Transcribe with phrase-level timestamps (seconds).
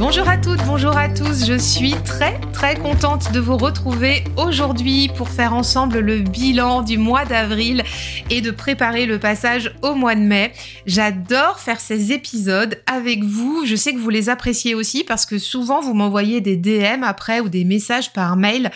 [0.00, 1.46] Bonjour à toutes, bonjour à tous.
[1.46, 6.98] Je suis très très contente de vous retrouver aujourd'hui pour faire ensemble le bilan du
[6.98, 7.84] mois d'avril
[8.28, 10.52] et de préparer le passage au mois de mai.
[10.84, 13.66] J'adore faire ces épisodes avec vous.
[13.66, 17.38] Je sais que vous les appréciez aussi parce que souvent vous m'envoyez des DM après
[17.38, 18.72] ou des messages par mail.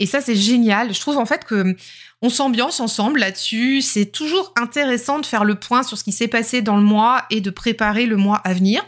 [0.00, 0.92] Et ça, c'est génial.
[0.92, 1.76] Je trouve en fait que
[2.22, 3.82] on s'ambiance ensemble là-dessus.
[3.82, 7.22] C'est toujours intéressant de faire le point sur ce qui s'est passé dans le mois
[7.30, 8.84] et de préparer le mois à venir.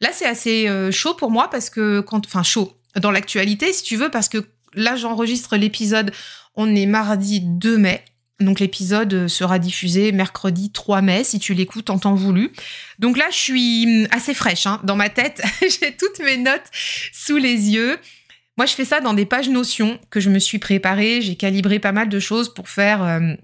[0.00, 3.82] Là, c'est assez euh, chaud pour moi parce que quand, enfin chaud dans l'actualité, si
[3.82, 6.12] tu veux, parce que là, j'enregistre l'épisode.
[6.56, 8.04] On est mardi 2 mai.
[8.40, 12.52] Donc l'épisode euh, sera diffusé mercredi 3 mai si tu l'écoutes en temps voulu.
[12.98, 15.42] Donc là, je suis hum, assez fraîche hein, dans ma tête.
[15.60, 16.64] J'ai toutes mes notes
[17.12, 17.98] sous les yeux.
[18.56, 21.20] Moi, je fais ça dans des pages notions que je me suis préparée.
[21.22, 23.34] J'ai calibré pas mal de choses pour faire euh,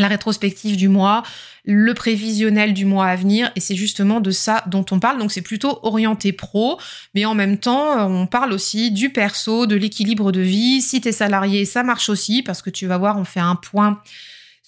[0.00, 1.22] la rétrospective du mois,
[1.64, 5.18] le prévisionnel du mois à venir, et c'est justement de ça dont on parle.
[5.18, 6.78] Donc c'est plutôt orienté pro,
[7.14, 10.80] mais en même temps, on parle aussi du perso, de l'équilibre de vie.
[10.80, 14.00] Si t'es salarié, ça marche aussi, parce que tu vas voir, on fait un point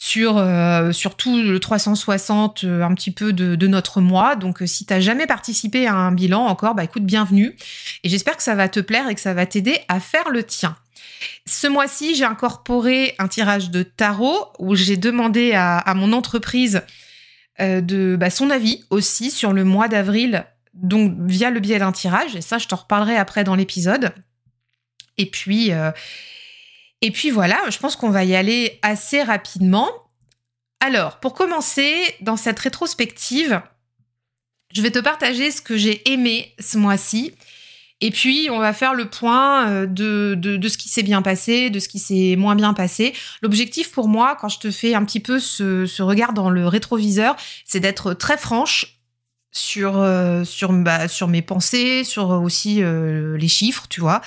[0.03, 4.35] sur, euh, sur tout le 360 euh, un petit peu de, notre mois.
[4.35, 7.55] Donc euh, si t'as jamais participé à un bilan encore, bah écoute, bienvenue.
[8.03, 10.43] Et j'espère que ça va te plaire et que ça va t'aider à faire le
[10.43, 10.77] tien.
[11.47, 16.83] Ce mois-ci, j'ai incorporé un tirage de tarot où j'ai demandé à, mon entreprise
[17.61, 20.45] euh, de bah, son avis aussi sur le mois d'avril,
[20.75, 22.37] donc via le biais d'un tirage.
[22.37, 24.13] Et ça, je t'en reparlerai après dans l'épisode.
[25.19, 25.91] Et puis, euh,
[27.01, 29.91] et puis voilà, je pense qu'on va y aller assez rapidement.
[30.81, 33.61] Alors, pour commencer, dans cette rétrospective,
[34.75, 37.35] je vais te partager ce que j'ai aimé ce mois-ci
[38.05, 41.71] et puis, on va faire le point euh, de, de, ce qui s'est bien passé,
[41.71, 43.15] de ce qui s'est moins bien passé.
[43.43, 47.37] L'objectif pour moi, quand je te fais un petit peu ce, regard dans le rétroviseur,
[47.65, 48.99] c'est d'être très franche
[49.53, 54.21] sur, euh, bah, mes pensées, sur aussi euh, les chiffres, tu vois.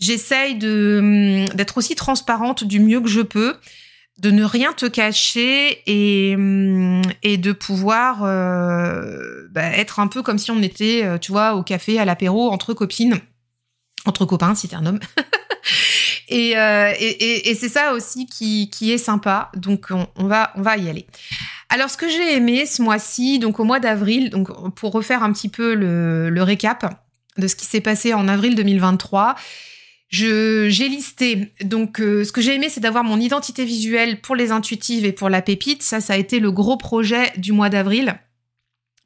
[0.00, 3.54] J'essaye hum, d'être aussi transparente du mieux que je peux
[4.18, 10.22] de ne rien te cacher et, hum, et de pouvoir euh, bah, être un peu
[10.22, 13.18] comme si on était, euh, tu vois, au café, à l'apéro, entre copines,
[14.06, 15.00] entre copains, si t'es un homme.
[16.32, 19.52] Euh, et, et, c'est ça aussi qui, qui est sympa.
[19.54, 21.06] Donc, on, va, on va y aller.
[21.68, 25.32] Alors, ce que j'ai aimé ce mois-ci, donc au mois d'avril, donc pour refaire un
[25.32, 27.00] petit peu le, le récap
[27.36, 29.36] de ce qui s'est passé en avril 2023,
[30.14, 31.52] j'ai listé.
[31.62, 35.12] Donc, euh, ce que j'ai aimé, c'est d'avoir mon identité visuelle pour les intuitives et
[35.12, 35.82] pour la pépite.
[35.82, 38.14] Ça, ça a été le gros projet du mois d'avril.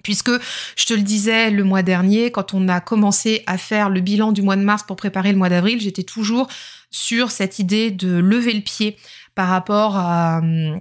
[0.05, 0.31] Puisque
[0.77, 4.33] je te le disais le mois dernier, quand on a commencé à faire le bilan
[4.33, 6.49] du mois de mars pour préparer le mois d'avril, j'étais toujours
[6.91, 8.97] sur cette idée de lever le pied
[9.35, 10.81] par rapport hum,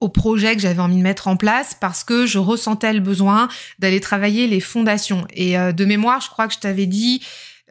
[0.00, 3.48] au projet que j'avais envie de mettre en place parce que je ressentais le besoin
[3.78, 5.26] d'aller travailler les fondations.
[5.32, 7.22] Et euh, de mémoire, je crois que je t'avais dit,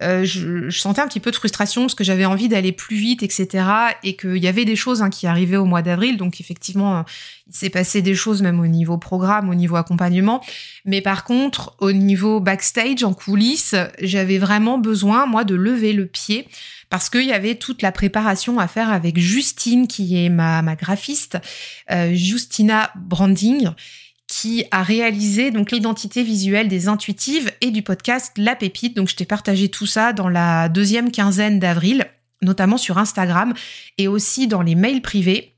[0.02, 3.24] euh, je, sentais un petit peu de frustration parce que j'avais envie d'aller plus vite,
[3.24, 3.66] etc.
[4.04, 6.18] Et qu'il y avait des choses hein, qui arrivaient au mois d'avril.
[6.18, 7.02] Donc effectivement, euh,
[7.48, 10.42] il s'est passé des choses même au niveau programme, au niveau accompagnement.
[10.86, 16.06] Mais par contre, au niveau backstage, en coulisses, j'avais vraiment besoin, moi, de lever le
[16.06, 16.48] pied
[16.92, 21.38] parce qu'il y avait toute la préparation à faire avec Justine, qui est ma, graphiste,
[21.90, 23.70] euh, Justina Branding,
[24.32, 28.96] qui a réalisé donc l'identité visuelle des intuitives et du podcast La Pépite.
[28.96, 32.06] Donc je t'ai partagé tout ça dans la deuxième quinzaine d'avril,
[32.42, 33.54] notamment sur Instagram
[33.98, 35.54] et aussi dans les mails privés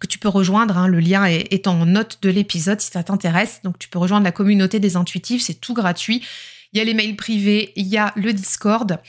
[0.00, 0.78] que tu peux rejoindre.
[0.78, 0.86] Hein.
[0.86, 3.60] Le lien est, en note de l'épisode si ça t'intéresse.
[3.64, 6.24] Donc tu peux rejoindre la communauté des intuitives, c'est tout gratuit.
[6.72, 9.00] Il y a les mails privés, il y a le Discord.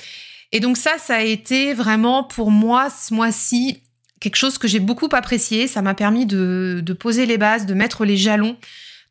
[0.51, 3.83] Et donc ça, ça a été vraiment pour moi ce mois-ci
[4.21, 5.67] quelque chose que j'ai beaucoup apprécié.
[5.67, 8.55] Ça m'a permis de, poser les bases, de mettre les jalons,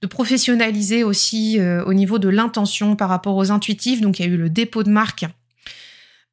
[0.01, 4.01] de professionnaliser aussi euh, au niveau de l'intention par rapport aux intuitifs.
[4.01, 5.27] Donc il y a eu le dépôt de marque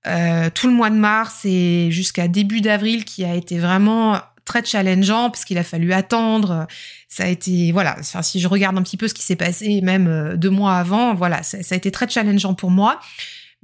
[0.06, 4.64] euh, tout le mois de mars et jusqu'à début d'avril qui a été vraiment très
[4.64, 6.68] challengeant parce qu'il a fallu attendre.
[7.10, 10.08] Ça a été, voilà, si je regarde un petit peu ce qui s'est passé même
[10.08, 13.00] euh, deux mois avant, voilà, ça, a été très challengeant pour moi.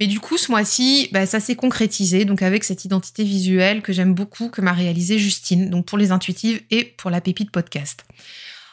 [0.00, 3.92] Mais du coup, ce mois-ci, bah, ça s'est concrétisé, donc avec cette identité visuelle que
[3.92, 8.04] j'aime beaucoup, que m'a réalisée Justine, donc pour les intuitives et pour la pépite podcast.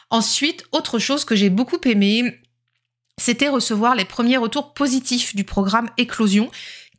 [0.09, 2.41] Ensuite, autre chose que j'ai beaucoup aimé,
[3.19, 6.49] c'était recevoir les premiers retours positifs du programme Éclosion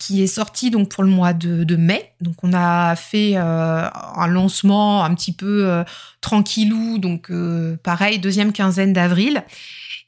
[0.03, 2.13] qui est sorti donc pour le mois de, mai.
[2.21, 5.85] Donc on a fait euh, un lancement un petit peu euh,
[6.21, 9.45] tranquillou, donc euh, pareil deuxième quinzaine d'avril.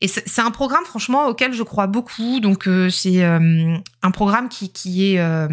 [0.04, 2.38] Et c'est un programme franchement auquel je crois beaucoup.
[2.38, 5.48] Donc c'est un programme qui, est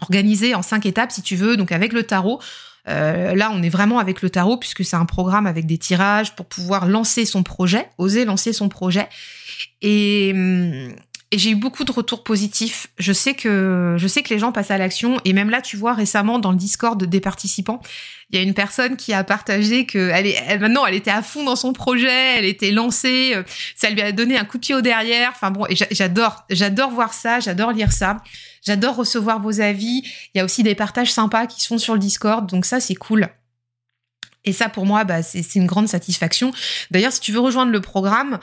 [0.00, 2.40] organisé en cinq étapes si tu veux, donc avec le tarot.
[2.86, 6.46] là, on est vraiment avec le tarot puisque c'est un programme avec des tirages pour
[6.46, 9.08] pouvoir lancer son projet, oser lancer son projet.
[9.82, 10.94] Et, hum,
[11.30, 12.86] et j'ai eu beaucoup de retours positifs.
[12.98, 15.76] Je sais que je sais que les gens passent à l'action et même là, tu
[15.76, 17.82] vois récemment dans le Discord des participants,
[18.30, 21.22] il y a une personne qui a partagé que elle, est, maintenant elle était à
[21.22, 23.42] fond dans son projet, elle était lancée, euh,
[23.76, 25.30] ça lui a donné un coup de pied au derrière.
[25.34, 28.18] Enfin bon, j'adore, j'adore voir ça, j'adore lire ça,
[28.64, 30.02] j'adore recevoir vos avis.
[30.34, 32.80] Il y a aussi des partages sympas qui se font sur le Discord, donc ça
[32.80, 33.28] c'est cool.
[34.44, 36.52] Et ça pour moi, bah, c'est une grande satisfaction.
[36.90, 38.38] D'ailleurs, si tu veux rejoindre le programme,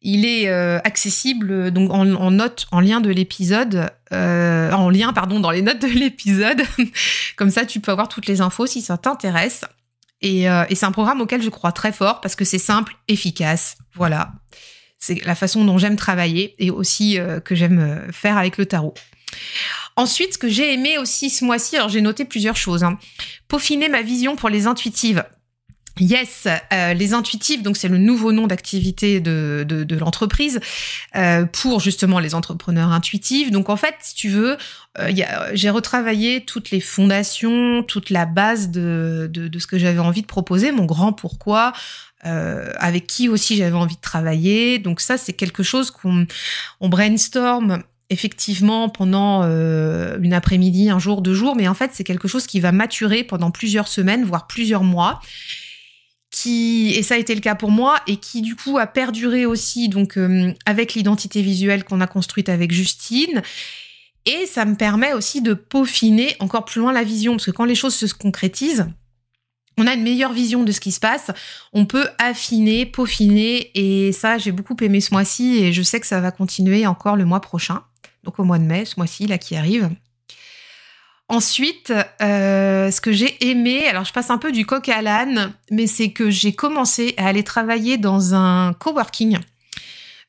[0.00, 5.12] il est euh, accessible euh, donc en, note, en lien de l'épisode, euh, en lien
[5.12, 6.62] pardon dans les notes de l'épisode.
[7.36, 9.64] Comme ça, tu peux avoir toutes les infos si ça t'intéresse.
[10.20, 13.76] Et, et c'est un programme auquel je crois très fort parce que c'est simple, efficace.
[13.94, 14.32] Voilà,
[14.98, 18.94] c'est la façon dont j'aime travailler et aussi que j'aime faire avec le tarot.
[19.94, 22.82] Ensuite, ce que j'ai aimé aussi ce mois-ci, alors j'ai noté plusieurs choses.
[22.82, 22.98] Hein.
[23.46, 25.24] Peaufiner ma vision pour les intuitives.
[26.00, 30.60] Yes, euh, les intuitives, donc c'est le nouveau nom d'activité de, de, l'entreprise
[31.16, 33.50] euh, pour justement les entrepreneurs intuitifs.
[33.50, 34.56] Donc en fait, si tu veux,
[34.98, 35.12] euh,
[35.54, 40.26] j'ai retravaillé toutes les fondations, toute la base de, de, ce que j'avais envie de
[40.26, 41.72] proposer, mon grand pourquoi,
[42.22, 44.78] avec qui aussi j'avais envie de travailler.
[44.78, 46.26] Donc ça, c'est quelque chose qu'on
[46.80, 52.28] on brainstorm effectivement pendant une après-midi, un jour, deux jours, mais en fait, c'est quelque
[52.28, 55.20] chose qui va maturer pendant plusieurs semaines, voire plusieurs mois
[56.46, 59.88] et ça a été le cas pour moi et qui du coup a perduré aussi
[59.88, 63.42] donc euh, avec l'identité visuelle qu'on a construite avec Justine
[64.24, 67.64] et ça me permet aussi de peaufiner encore plus loin la vision parce que quand
[67.64, 68.86] les choses se concrétisent
[69.78, 71.30] on a une meilleure vision de ce qui se passe,
[71.72, 76.06] on peut affiner, peaufiner et ça j'ai beaucoup aimé ce mois-ci et je sais que
[76.06, 77.82] ça va continuer encore le mois prochain.
[78.24, 79.88] Donc au mois de mai, ce mois-ci là qui arrive.
[81.30, 81.92] Ensuite,
[82.22, 85.86] euh, ce que j'ai aimé, alors je passe un peu du coq à l'âne, mais
[85.86, 89.38] c'est que j'ai commencé à aller travailler dans un coworking.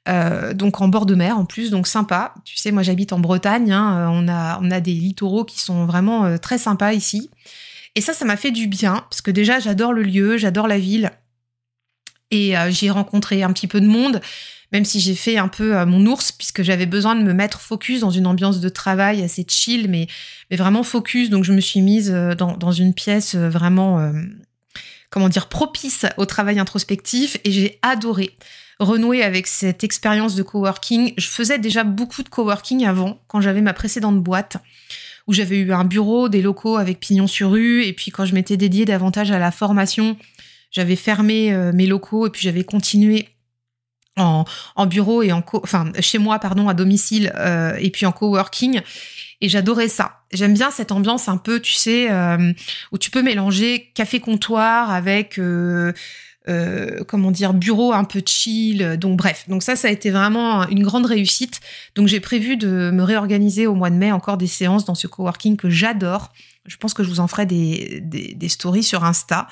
[0.10, 2.34] Euh, donc en bord de mer en plus, donc sympa.
[2.44, 5.86] Tu sais, moi j'habite en Bretagne, hein, on, a, on a des littoraux qui sont
[5.86, 7.30] vraiment euh, très sympas ici.
[7.96, 10.80] Et ça, ça m'a fait du bien, parce que déjà j'adore le lieu, j'adore la
[10.80, 11.12] ville.
[12.32, 14.22] Et j'ai rencontré un petit peu de monde
[14.72, 17.62] même si j'ai fait un peu euh, mon ours, puisque j'avais besoin de me mettre
[17.62, 20.08] focus dans une ambiance de travail assez chill, mais,
[20.52, 21.30] mais vraiment focus.
[21.30, 24.12] Donc je me suis mise euh, dans, une pièce euh, vraiment,
[25.10, 28.36] comment dire, propice au travail introspectif, et j'ai adoré
[28.80, 31.14] renouer avec cette expérience de coworking.
[31.18, 34.58] Je faisais déjà beaucoup de coworking avant, quand j'avais ma précédente boîte
[35.28, 38.34] où j'avais eu un bureau, des locaux avec pignon sur rue, et puis quand je
[38.34, 40.18] m'étais dédiée davantage à la formation,
[40.72, 43.28] j'avais fermé mes locaux et puis j'avais continué
[44.20, 48.82] en, bureau et en enfin chez moi pardon à domicile euh, et puis en coworking
[49.42, 50.22] et j'adorais ça.
[50.32, 52.52] J'aime bien cette ambiance un peu, tu sais, euh,
[52.92, 55.94] où tu peux mélanger café comptoir avec euh,
[57.08, 58.98] comment dire bureau un peu chill.
[59.00, 61.62] Donc bref, donc ça ça a été vraiment une grande réussite.
[61.96, 65.08] Donc j'ai prévu de me réorganiser au mois de mai encore des séances dans ce
[65.08, 66.34] coworking que j'adore.
[66.66, 69.48] Je pense que je vous en ferai des, des stories sur Insta.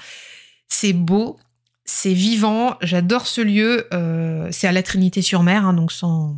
[0.67, 1.39] C'est beau,
[1.87, 3.87] c'est vivant, j'adore ce lieu.
[3.93, 6.37] Euh, c'est à la Trinité-sur-Mer, hein, donc sans,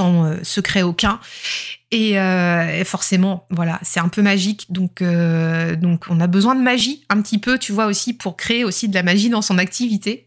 [0.00, 1.20] euh, secret aucun.
[1.94, 4.66] Euh, et, forcément, voilà, c'est un peu magique.
[4.70, 8.64] Donc, donc, on a besoin de magie un petit peu, tu vois, aussi pour créer
[8.64, 10.26] aussi de la magie dans son activité.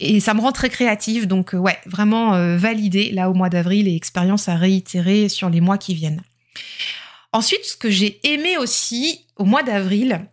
[0.00, 1.26] Et ça me rend très créative.
[1.26, 5.76] Donc, ouais, vraiment validé là au mois d'avril et expérience à réitérer sur les mois
[5.76, 6.22] qui viennent.
[7.32, 10.26] Ensuite, ce que j'ai aimé aussi au mois d'avril,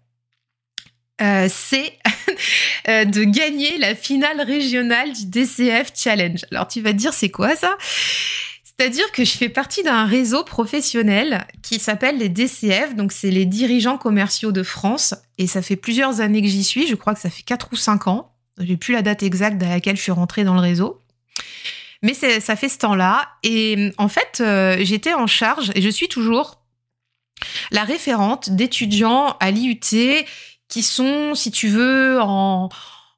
[1.20, 2.00] c'est
[2.88, 6.46] Euh, de gagner la finale régionale du DCF Challenge.
[6.52, 7.78] Alors tu vas te dire c'est quoi ça?
[8.64, 13.46] C'est-à-dire que je fais partie d'un réseau professionnel qui s'appelle les DCF, donc c'est les
[13.46, 17.22] dirigeants commerciaux de France, et ça fait plusieurs années que j'y suis, je crois que
[17.22, 20.12] ça fait 4 ou 5 ans, j'ai plus la date exacte à laquelle je suis
[20.12, 21.02] rentrée dans le réseau,
[22.04, 26.10] mais ça fait ce temps-là, et en fait euh, j'étais en charge, et je suis
[26.10, 26.62] toujours
[27.72, 29.80] la référente d'étudiants à l'IUT
[30.76, 32.68] qui sont, si tu veux, en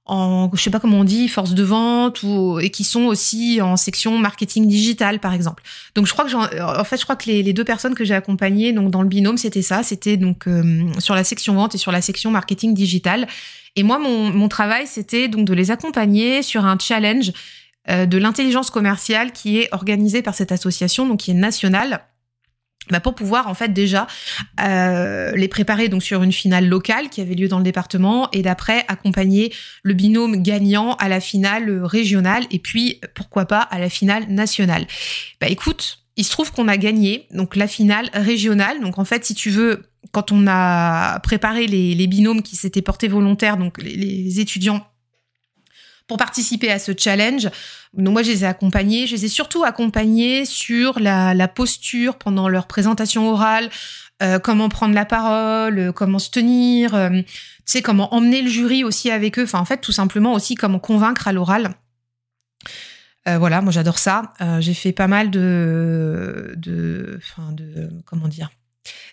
[0.05, 3.59] en, je sais pas comment on dit, force de vente ou et qui sont aussi
[3.61, 5.63] en section marketing digital par exemple.
[5.95, 8.71] Donc je crois que en, fait je crois que les, deux personnes que j'ai accompagnées
[8.71, 11.91] donc dans le binôme c'était ça, c'était donc euh, sur la section vente et sur
[11.91, 13.27] la section marketing digital.
[13.75, 17.33] Et moi mon, mon travail c'était donc de les accompagner sur un challenge
[17.89, 22.05] euh, de l'intelligence commerciale qui est organisé par cette association donc qui est nationale
[22.89, 24.07] bah pour pouvoir en fait déjà
[24.61, 28.41] euh, les préparer donc sur une finale locale qui avait lieu dans le département et
[28.41, 29.53] d'après accompagner
[29.83, 34.87] le binôme gagnant à la finale régionale et puis pourquoi pas à la finale nationale.
[35.41, 38.81] Bah écoute, il se trouve qu'on a gagné donc la finale régionale.
[38.81, 43.07] Donc en fait, si tu veux, quand on a préparé les, binômes qui s'étaient portés
[43.07, 44.85] volontaires, donc les étudiants
[46.07, 47.49] pour participer à ce challenge.
[47.93, 49.07] Donc moi, je les ai accompagnés.
[49.07, 53.69] Je les ai surtout accompagnés sur la, posture pendant leur présentation orale,
[54.23, 57.25] euh, comment prendre la parole, euh, comment se tenir, euh, tu
[57.65, 59.43] sais, comment emmener le jury aussi avec eux.
[59.43, 61.75] Enfin, en fait, tout simplement aussi comment convaincre à l'oral.
[63.29, 64.31] Voilà, moi j'adore ça.
[64.59, 68.49] J'ai fait pas mal de, de, enfin de, comment dire,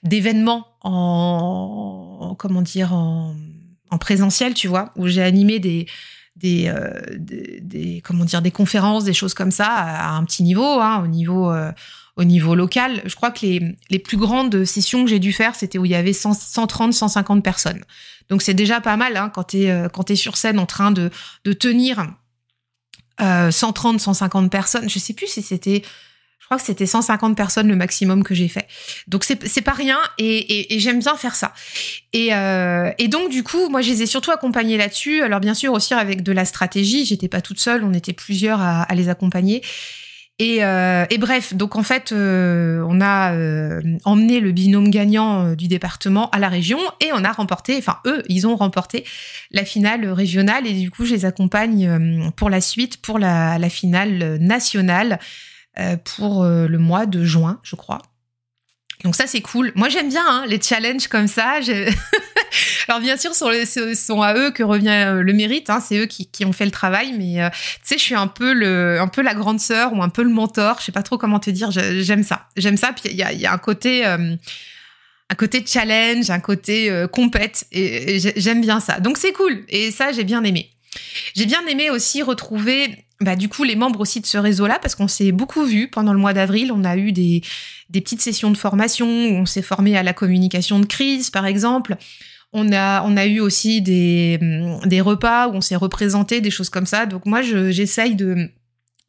[0.04, 3.34] d'événements en, comment dire, en
[3.98, 5.88] présentiel, tu vois, où j'ai animé des,
[6.44, 11.02] euh, des, comment dire des conférences, des choses comme ça à, un petit niveau, hein,
[11.02, 11.72] au niveau euh,
[12.16, 13.02] au niveau local.
[13.04, 15.90] Je crois que les, les plus grandes sessions que j'ai dû faire, c'était où il
[15.90, 17.82] y avait 130, 150 personnes.
[18.28, 20.66] Donc c'est déjà pas mal hein, quand tu es, euh, quand es sur scène en
[20.66, 21.10] train de,
[21.44, 22.06] de tenir
[23.20, 24.88] euh, 130, 150 personnes.
[24.88, 25.82] Je sais plus si c'était
[26.44, 28.68] je crois que c'était 150 personnes le maximum que j'ai fait.
[29.08, 31.54] Donc c'est pas rien et, j'aime bien faire ça.
[32.12, 35.22] Et, euh, et donc du coup, moi je les ai surtout accompagnés là-dessus.
[35.22, 37.06] Alors bien sûr aussi avec de la stratégie.
[37.06, 39.62] J'étais pas toute seule, on était plusieurs à, les accompagner.
[40.38, 43.32] Et, euh, et, bref, donc en fait, euh, on a
[44.04, 48.22] emmené le binôme gagnant du département à la région et on a remporté, enfin eux,
[48.28, 49.04] ils ont remporté
[49.50, 54.36] la finale régionale et du coup, je les accompagne pour la suite, pour la finale
[54.42, 55.20] nationale.
[55.78, 58.00] Euh, pour euh, le mois de juin, je crois.
[59.02, 59.72] Donc ça c'est cool.
[59.74, 61.58] Moi j'aime bien hein, les challenges comme ça.
[62.88, 65.70] Alors bien sûr, ce sont à eux que revient euh, le mérite.
[65.70, 68.52] Hein, c'est eux qui, ont fait le travail, mais tu sais, je suis un peu
[68.52, 70.76] le, un peu la grande sœur ou un peu le mentor.
[70.78, 71.72] Je sais pas trop comment te dire.
[71.72, 72.46] J'aime ça.
[72.56, 72.92] J'aime ça.
[72.92, 78.20] Puis il y a, y a, un côté, un côté challenge, un côté compète, et
[78.36, 79.00] j'aime bien ça.
[79.00, 79.64] Donc c'est cool.
[79.68, 80.70] Et ça j'ai bien aimé.
[81.34, 84.94] J'ai bien aimé aussi retrouver bah, du coup les membres aussi de ce réseau-là parce
[84.94, 86.72] qu'on s'est beaucoup vu pendant le mois d'avril.
[86.72, 87.42] On a eu des,
[87.92, 91.96] petites sessions de formation où on s'est formé à la communication de crise, par exemple.
[92.52, 94.38] On a, eu aussi des,
[94.84, 97.04] des repas où on s'est représenté, des choses comme ça.
[97.04, 98.48] Donc moi, j'essaye de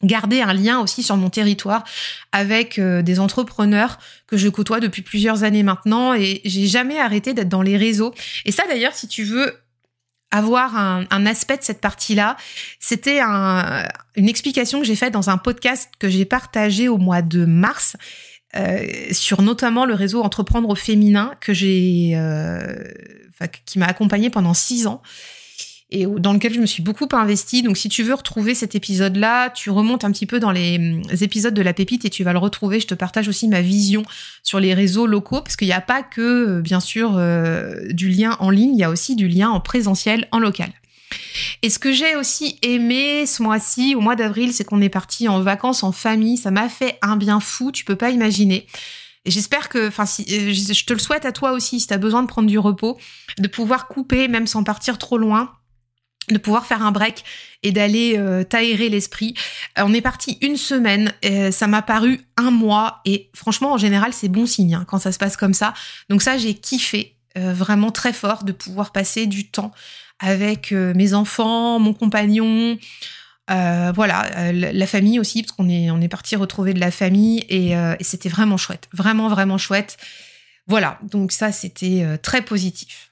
[0.04, 1.84] garder un lien aussi sur mon territoire
[2.32, 3.98] avec euh, des entrepreneurs
[4.28, 8.14] que je côtoie depuis plusieurs années maintenant et j'ai jamais arrêté d'être dans les réseaux.
[8.46, 9.54] Et ça d'ailleurs, si tu veux,
[10.36, 12.38] avoir un, aspect de cette partie-là.
[12.80, 17.22] C'était un, une explication que j'ai faite dans un podcast que j'ai partagé au mois
[17.22, 17.96] de mars
[18.56, 22.84] euh, sur notamment le réseau Entreprendre féminin que j'ai, euh,
[23.66, 25.02] qui m'a accompagné pendant six ans
[25.92, 27.62] et dans lequel je me suis beaucoup investie.
[27.62, 31.02] Donc si tu veux retrouver cet épisode-là, tu remontes un petit peu dans les hum,
[31.22, 32.80] épisodes de la pépite et tu vas le retrouver.
[32.80, 34.04] Je te partage aussi ma vision
[34.44, 36.22] sur les réseaux locaux parce qu'il n'y a pas que,
[36.58, 39.60] euh, bien sûr, euh, du lien en ligne, il y a aussi du lien en
[39.60, 40.72] présentiel, en local.
[41.62, 45.28] Et ce que j'ai aussi aimé ce mois-ci, au mois d'avril, c'est qu'on est parti
[45.28, 46.38] en vacances en famille.
[46.38, 48.66] Ça m'a fait un bien fou, tu peux pas imaginer.
[49.28, 52.24] J'espère que, enfin, euh, je te le souhaite à toi aussi, si tu as besoin
[52.24, 52.98] de prendre du repos,
[53.38, 55.52] de pouvoir couper, même sans partir trop loin
[56.30, 57.24] de pouvoir faire un break
[57.64, 59.36] et d'aller euh, t'aérer l'esprit.
[59.78, 63.78] Euh, on est parti une semaine, et ça m'a paru un mois et franchement en
[63.78, 65.74] général c'est bon signe hein, quand ça se passe comme ça.
[66.10, 69.74] Donc ça j'ai kiffé euh, vraiment très fort de pouvoir passer du temps
[70.20, 72.78] avec euh, mes enfants, mon compagnon,
[73.52, 77.46] euh, voilà la famille aussi parce qu'on est on est parti retrouver de la famille
[77.50, 79.98] et c'était vraiment chouette, vraiment vraiment chouette.
[80.68, 83.05] Voilà donc ça c'était très positif.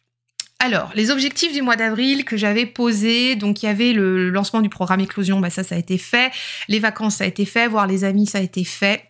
[0.63, 4.61] Alors, les objectifs du mois d'avril que j'avais posés, donc il y avait le lancement
[4.61, 6.31] du programme Éclosion, bah ça, ça a été fait.
[6.69, 7.67] Les vacances, ça a été fait.
[7.67, 9.03] Voir les amis, ça a été fait.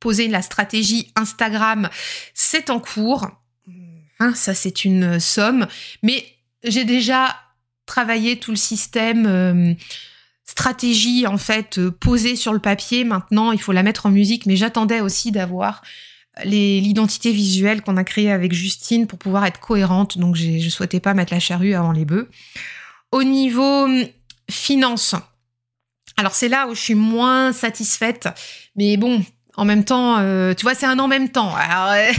[0.00, 1.88] Poser la stratégie Instagram,
[2.34, 3.26] c'est en cours.
[4.20, 5.66] Hein, ça, c'est une somme.
[6.02, 6.26] Mais
[6.62, 7.34] j'ai déjà
[7.86, 9.24] travaillé tout le système.
[9.26, 9.72] Euh,
[10.46, 14.44] stratégie en fait euh, posée sur le papier maintenant il faut la mettre en musique
[14.44, 15.82] mais j'attendais aussi d'avoir
[16.42, 20.18] l'identité visuelle qu'on a créée avec Justine pour pouvoir être cohérente.
[20.18, 22.28] Donc, je souhaitais pas mettre la charrue avant les bœufs.
[23.12, 24.04] Au niveau hum,
[24.50, 25.14] finance,
[26.16, 28.28] alors c'est là où je suis moins satisfaite,
[28.76, 29.24] mais bon,
[29.56, 31.54] en même temps, euh, tu vois, c'est un en même temps.
[31.54, 31.94] Alors,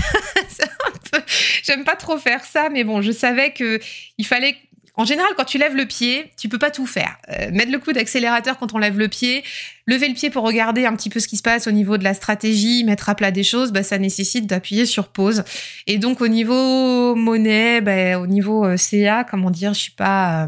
[1.63, 3.79] J'aime pas trop faire ça, mais bon, je savais que
[4.17, 4.57] il fallait
[4.97, 7.17] en général, quand tu lèves le pied, tu peux pas tout faire.
[7.29, 9.43] Euh, mettre le coup d'accélérateur quand on lève le pied,
[9.87, 12.03] lever le pied pour regarder un petit peu ce qui se passe au niveau de
[12.03, 15.43] la stratégie, mettre à plat des choses, bah, ça nécessite d'appuyer sur pause.
[15.87, 20.45] Et donc au niveau monnaie, bah, au niveau euh, CA, comment dire, je suis pas,
[20.45, 20.47] euh,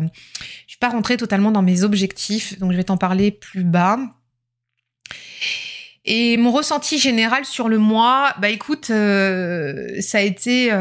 [0.66, 2.58] je suis pas rentrée totalement dans mes objectifs.
[2.60, 4.00] Donc je vais t'en parler plus bas.
[6.06, 8.94] Et mon ressenti général sur le mois, bah écoute, ça
[10.18, 10.72] a été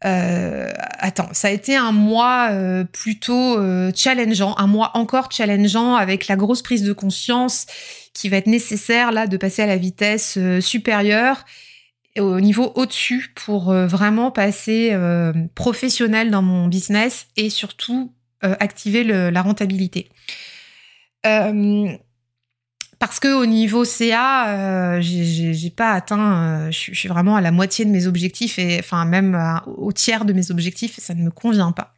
[0.00, 6.28] attends, ça a été un mois euh, plutôt euh, challengeant, un mois encore challengeant avec
[6.28, 7.66] la grosse prise de conscience
[8.14, 11.44] qui va être nécessaire là de passer à la vitesse supérieure
[12.18, 14.92] au niveau au-dessus pour vraiment passer
[15.54, 20.08] professionnel dans mon business et surtout activer la rentabilité
[22.98, 27.52] parce que au niveau CA, euh, j'ai pas atteint, euh, je suis vraiment à la
[27.52, 31.30] moitié de mes objectifs et enfin même au tiers de mes objectifs, ça ne me
[31.30, 31.94] convient pas.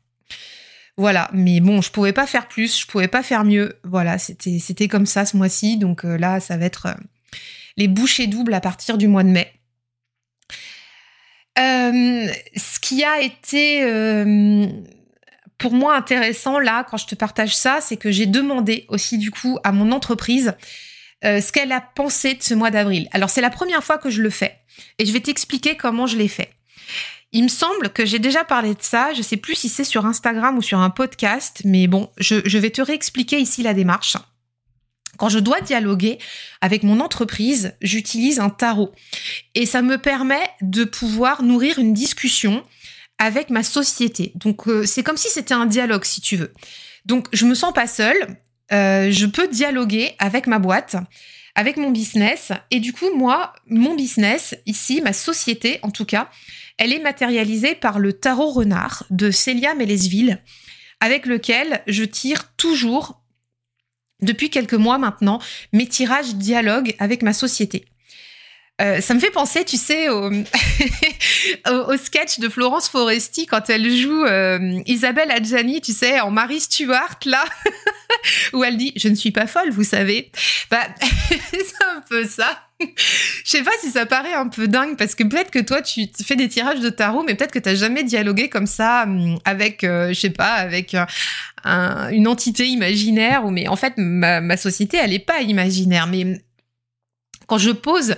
[0.97, 3.79] Voilà, mais bon, je pouvais pas faire plus, je pouvais pas faire mieux.
[3.85, 6.95] Voilà, c'était c'était comme ça ce mois-ci, donc euh, là, ça va être euh,
[7.79, 9.51] les bouchées doubles à partir du mois de mai.
[11.57, 13.85] ce qui a été
[15.57, 19.31] pour moi intéressant là, quand je te partage ça, c'est que j'ai demandé aussi du
[19.31, 20.55] coup à mon entreprise
[21.25, 23.09] euh, ce qu'elle a pensé de ce mois d'avril.
[23.13, 24.59] Alors c'est la première fois que je le fais
[24.99, 26.51] et je vais t'expliquer comment je l'ai fait.
[27.33, 30.05] Il me semble que j'ai déjà parlé de ça, je sais plus si c'est sur
[30.05, 34.17] Instagram ou sur un podcast, mais bon, je, je vais te réexpliquer ici la démarche.
[35.17, 36.19] Quand je dois dialoguer
[36.61, 38.93] avec mon entreprise, j'utilise un tarot
[39.55, 42.65] et ça me permet de pouvoir nourrir une discussion
[43.19, 44.33] avec ma société.
[44.35, 46.53] Donc euh, c'est comme si c'était un dialogue si tu veux.
[47.05, 48.39] Donc je me sens pas seule,
[48.73, 50.97] euh, je peux dialoguer avec ma boîte,
[51.55, 52.53] avec mon business.
[52.71, 56.31] Et du coup, moi, mon business, ici, ma société en tout cas,
[56.79, 60.43] elle est matérialisée par le tarot renard de Célia Mélesville,
[61.01, 63.21] avec lequel je tire toujours,
[64.23, 65.41] depuis quelques mois maintenant,
[65.73, 67.87] mes tirages dialogue avec ma société.
[68.81, 70.33] Euh, ça me fait penser, tu sais, au,
[71.97, 77.19] sketch de Florence Foresti quand elle joue euh, Isabelle Adjani, tu sais, en Marie Stuart,
[77.27, 77.45] là,
[78.55, 80.31] où elle dit «Je ne suis pas folle, vous savez.»
[80.71, 80.87] Bah,
[81.51, 82.59] c'est un peu ça.
[82.81, 82.87] Je
[83.45, 86.37] sais pas si ça paraît un peu dingue, parce que peut-être que toi, tu fais
[86.37, 89.85] des tirages de tarot, mais peut-être que tu n'as jamais dialogué comme ça hum, avec,
[89.85, 90.97] euh, je sais pas, avec
[91.65, 93.45] une entité imaginaire.
[93.45, 96.07] Ou mais en fait, ma, ma société, elle est pas imaginaire.
[96.07, 96.41] Mais
[97.47, 98.15] quand je pose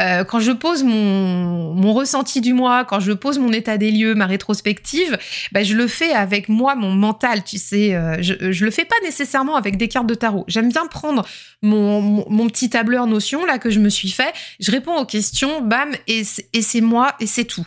[0.00, 4.14] euh, quand je pose mon, ressenti du mois, quand je pose mon état des lieux,
[4.14, 5.18] ma rétrospective,
[5.52, 7.94] bah, je le fais avec moi, mon mental, tu sais.
[7.94, 10.44] Euh, je, je le fais pas nécessairement avec des cartes de tarot.
[10.46, 11.26] J'aime bien prendre
[11.62, 14.32] mon, petit tableur notion là que je me suis fait.
[14.60, 17.66] Je réponds aux questions, bam, et, et c'est moi et c'est tout.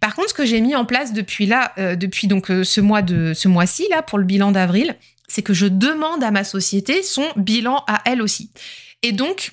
[0.00, 3.02] Par contre, ce que j'ai mis en place depuis là, euh, depuis donc ce mois
[3.02, 4.94] de ce mois-ci là pour le bilan d'avril,
[5.26, 8.50] c'est que je demande à ma société son bilan à elle aussi.
[9.02, 9.52] Et donc,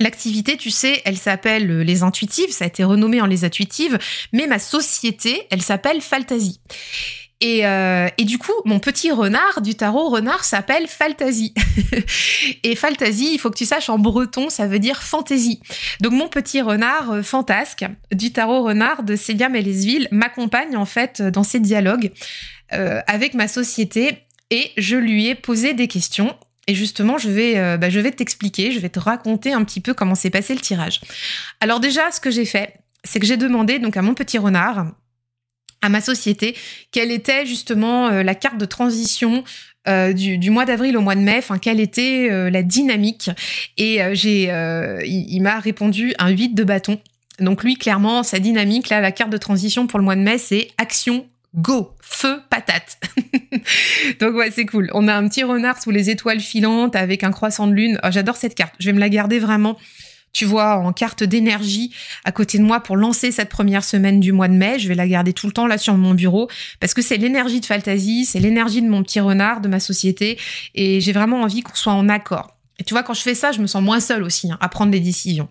[0.00, 3.98] L'activité, tu sais, elle s'appelle euh, Les Intuitives, ça a été renommé en Les Intuitives,
[4.32, 6.60] mais ma société, elle s'appelle Faltasie.
[7.40, 11.54] Et, euh, et, du coup, mon petit renard du tarot renard s'appelle Faltasie.
[12.64, 15.60] et Faltasie, il faut que tu saches, en breton, ça veut dire fantaisie.
[16.00, 21.22] Donc mon petit renard euh, fantasque du tarot renard de Célia Mélesville m'accompagne en fait
[21.22, 22.10] dans ces dialogues
[22.72, 26.34] euh, avec ma société et je lui ai posé des questions
[26.68, 29.80] et justement, je vais, euh, bah, je vais t'expliquer, je vais te raconter un petit
[29.80, 31.00] peu comment s'est passé le tirage.
[31.60, 34.92] Alors déjà, ce que j'ai fait, c'est que j'ai demandé donc à mon petit renard,
[35.80, 36.54] à ma société,
[36.92, 39.44] quelle était justement euh, la carte de transition
[39.88, 43.30] euh, du, mois d'avril au mois de mai, enfin quelle était la dynamique.
[43.78, 44.52] Et j'ai,
[45.06, 47.00] il, m'a répondu un 8 de bâton.
[47.38, 50.36] Donc lui, clairement, sa dynamique, là, la carte de transition pour le mois de mai,
[50.36, 51.26] c'est action,
[51.58, 52.98] go, feu, patate.
[54.20, 54.90] Donc ouais, c'est cool.
[54.94, 57.98] On a un petit renard sous les étoiles filantes avec un croissant de lune.
[58.04, 58.74] Oh, j'adore cette carte.
[58.78, 59.76] Je vais me la garder vraiment.
[60.34, 61.92] Tu vois, en carte d'énergie
[62.24, 64.78] à côté de moi pour lancer cette première semaine du mois de mai.
[64.78, 66.48] Je vais la garder tout le temps là sur mon bureau
[66.80, 70.38] parce que c'est l'énergie de Fantasy, c'est l'énergie de mon petit renard, de ma société
[70.74, 72.56] et j'ai vraiment envie qu'on soit en accord.
[72.78, 74.68] Et tu vois, quand je fais ça, je me sens moins seule aussi hein, à
[74.68, 75.48] prendre des décisions.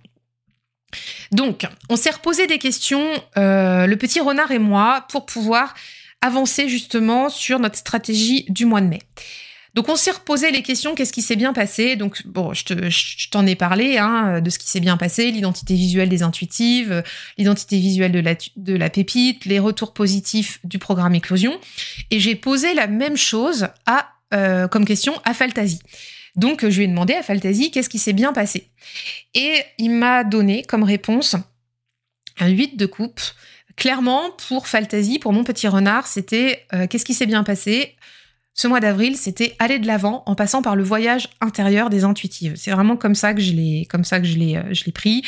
[1.32, 5.74] Donc, on s'est reposé des questions, euh, le petit renard et moi, pour pouvoir
[6.22, 9.00] avancer justement sur notre stratégie du mois de mai.
[9.78, 11.96] Donc on s'est reposé les questions, qu'est-ce qui s'est bien passé?
[11.96, 16.10] Donc bon, je, t'en ai parlé hein, de ce qui s'est bien passé, l'identité visuelle
[16.10, 17.04] des intuitives,
[17.38, 21.60] l'identité visuelle de la, pépite, les retours positifs du programme Éclosion.
[22.10, 23.68] Et j'ai posé la même chose
[24.34, 25.80] euh, comme question à Faltasi.
[26.36, 28.72] Donc je lui ai demandé à Faltasi qu'est-ce qui s'est bien passé?
[29.36, 31.36] Et il m'a donné comme réponse
[32.40, 33.22] Un 8 de coupe.
[33.78, 37.96] Clairement, pour Fantasy, pour mon petit renard, c'était euh, qu'est-ce qui s'est bien passé?
[38.56, 42.56] Ce mois d'avril, c'était aller de l'avant en passant par le voyage intérieur des intuitives.
[42.56, 45.24] C'est vraiment comme ça que je l'ai, comme ça que je l'ai, je l'ai pris.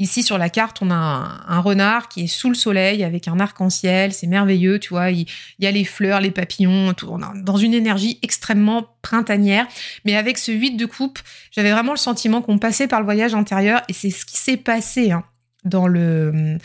[0.00, 3.38] Ici sur la carte, on a un, renard qui est sous le soleil avec un
[3.38, 5.10] arc-en-ciel, c'est merveilleux, tu vois.
[5.10, 5.26] Il,
[5.58, 9.68] y a les fleurs, les papillons, tout, dans une énergie extrêmement printanière.
[10.06, 11.18] Mais avec ce 8 de coupe,
[11.50, 14.56] j'avais vraiment le sentiment qu'on passait par le voyage intérieur et c'est ce qui s'est
[14.56, 15.22] passé hein,
[15.64, 16.56] dans le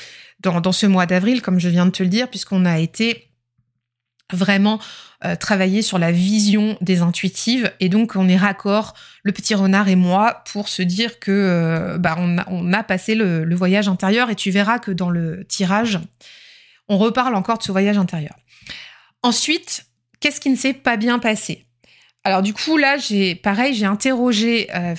[0.45, 3.29] dans, ce mois d'avril, comme je viens de te le dire, puisqu'on a été
[4.33, 4.79] vraiment
[5.23, 9.87] euh, travailler sur la vision des intuitives et donc on est raccord le petit renard
[9.87, 14.35] et moi pour se dire que euh, bah, on, a, passé le, voyage intérieur et
[14.35, 15.99] tu verras que dans le tirage
[16.89, 18.35] on reparle encore de ce voyage intérieur.
[19.23, 19.85] Ensuite,
[20.19, 21.65] qu'est-ce qui ne s'est pas bien passé?
[22.23, 24.95] Alors du coup là j'ai pareil j'ai interrogé euh.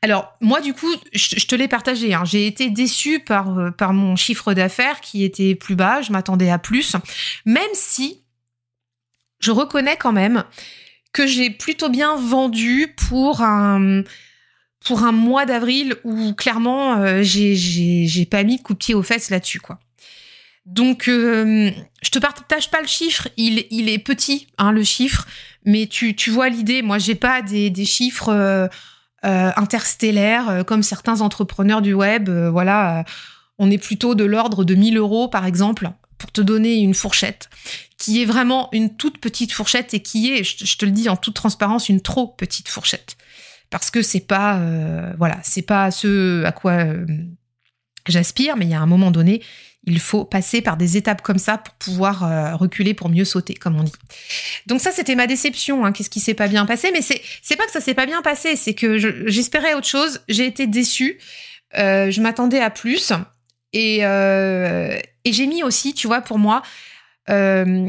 [0.00, 2.14] Alors moi du coup je, te l'ai partagé.
[2.14, 2.24] Hein.
[2.24, 6.02] J'ai été déçue par par mon chiffre d'affaires qui était plus bas.
[6.02, 6.96] Je m'attendais à plus,
[7.44, 8.22] même si
[9.40, 10.44] je reconnais quand même
[11.12, 14.02] que j'ai plutôt bien vendu pour un
[14.84, 18.94] pour un mois d'avril où clairement euh, j'ai j'ai pas mis de coup de pied
[18.94, 19.78] aux fesses là-dessus quoi.
[20.66, 21.70] Donc euh,
[22.02, 25.26] je te partage pas le chiffre, il il est petit hein, le chiffre,
[25.64, 26.82] mais tu tu vois l'idée.
[26.82, 28.68] Moi j'ai pas des des chiffres euh,
[29.22, 32.30] interstellaires comme certains entrepreneurs du web.
[32.30, 33.04] voilà,
[33.58, 37.48] on est plutôt de l'ordre de 1000 euros par exemple pour te donner une fourchette,
[37.96, 41.16] qui est vraiment une toute petite fourchette et qui est, je, te le dis en
[41.16, 43.16] toute transparence, une trop petite fourchette.
[43.70, 47.06] Parce que c'est pas, euh, voilà, c'est pas ce à quoi euh,
[48.06, 49.42] j'aspire, mais il y a un moment donné,
[49.88, 53.54] il faut passer par des étapes comme ça pour pouvoir euh, reculer pour mieux sauter,
[53.54, 53.92] comme on dit.
[54.66, 55.84] Donc ça, c'était ma déception.
[55.84, 55.92] Hein.
[55.92, 58.22] Qu'est-ce qui s'est pas bien passé Mais c'est c'est pas que ça s'est pas bien
[58.22, 58.98] passé, c'est que
[59.28, 60.20] j'espérais autre chose.
[60.28, 61.18] J'ai été déçue.
[61.74, 63.12] je m'attendais à plus.
[63.72, 66.62] Et, euh, et j'ai mis aussi, tu vois, pour moi,
[67.28, 67.88] euh,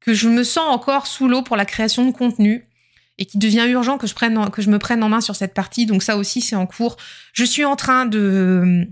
[0.00, 2.66] que je me sens encore sous l'eau pour la création de contenu
[3.18, 5.86] et qu'il devient urgent que je me prenne en main sur cette partie.
[5.86, 6.96] Donc ça aussi, c'est en cours.
[7.34, 8.88] Je suis en train de,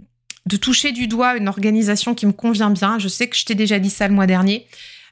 [0.51, 2.99] de toucher du doigt une organisation qui me convient bien.
[2.99, 4.67] Je sais que je t'ai déjà dit ça le mois dernier,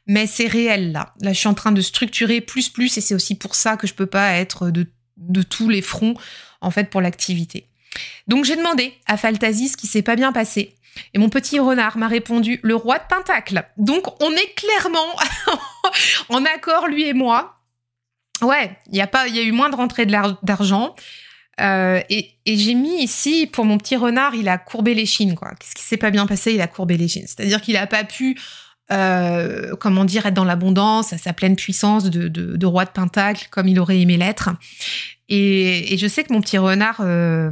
[0.07, 1.15] mais c'est réel là.
[1.21, 3.87] Là, je suis en train de structurer plus plus et c'est aussi pour ça que
[3.87, 4.87] je peux pas être de,
[5.43, 6.15] tous les fronts
[6.61, 7.69] en fait pour l'activité.
[8.27, 10.75] Donc j'ai demandé à Faltasi ce qui s'est pas bien passé.
[11.15, 13.65] Et mon petit renard m'a répondu le roi de Pentacle.
[13.77, 15.17] Donc on est clairement
[16.29, 17.55] en accord lui et moi.
[18.43, 20.97] Ouais, il y a y a eu moins de rentrée d'argent.
[21.61, 25.53] Euh, et, j'ai mis ici pour mon petit renard, il a courbé les chines quoi.
[25.59, 26.53] Qu'est-ce qui s'est pas bien passé?
[26.53, 27.27] Il a courbé les chines.
[27.27, 28.39] C'est-à-dire qu'il a pas pu
[28.91, 33.49] euh, comment dire, être dans l'abondance, à sa pleine puissance de, de, roi de pentacle,
[33.51, 34.51] comme il aurait aimé l'être.
[35.31, 37.51] Et, je sais que mon petit renard, euh,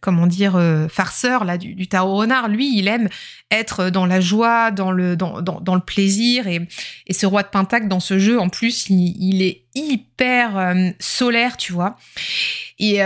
[0.00, 3.10] comment dire, euh, farceur là du, du, tarot renard, lui, il aime
[3.50, 6.46] être dans la joie, dans le dans, dans, le plaisir.
[6.46, 6.66] Et,
[7.06, 11.58] et, ce roi de pentacle dans ce jeu, en plus, il, est hyper euh, solaire,
[11.58, 11.96] tu vois.
[12.78, 13.00] Et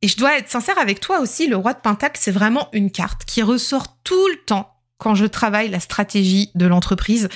[0.00, 2.90] et je dois être sincère avec toi aussi, le roi de pentacle, c'est vraiment une
[2.90, 7.28] carte qui ressort tout le temps quand je travaille la stratégie de l'entreprise.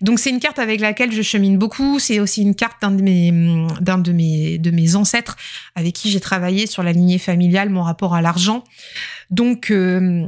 [0.00, 1.98] Donc c'est une carte avec laquelle je chemine beaucoup.
[1.98, 5.36] C'est aussi une carte d'un de mes d'un de mes de mes ancêtres
[5.76, 8.64] avec qui j'ai travaillé sur la lignée familiale, mon rapport à l'argent.
[9.30, 10.26] Donc euh,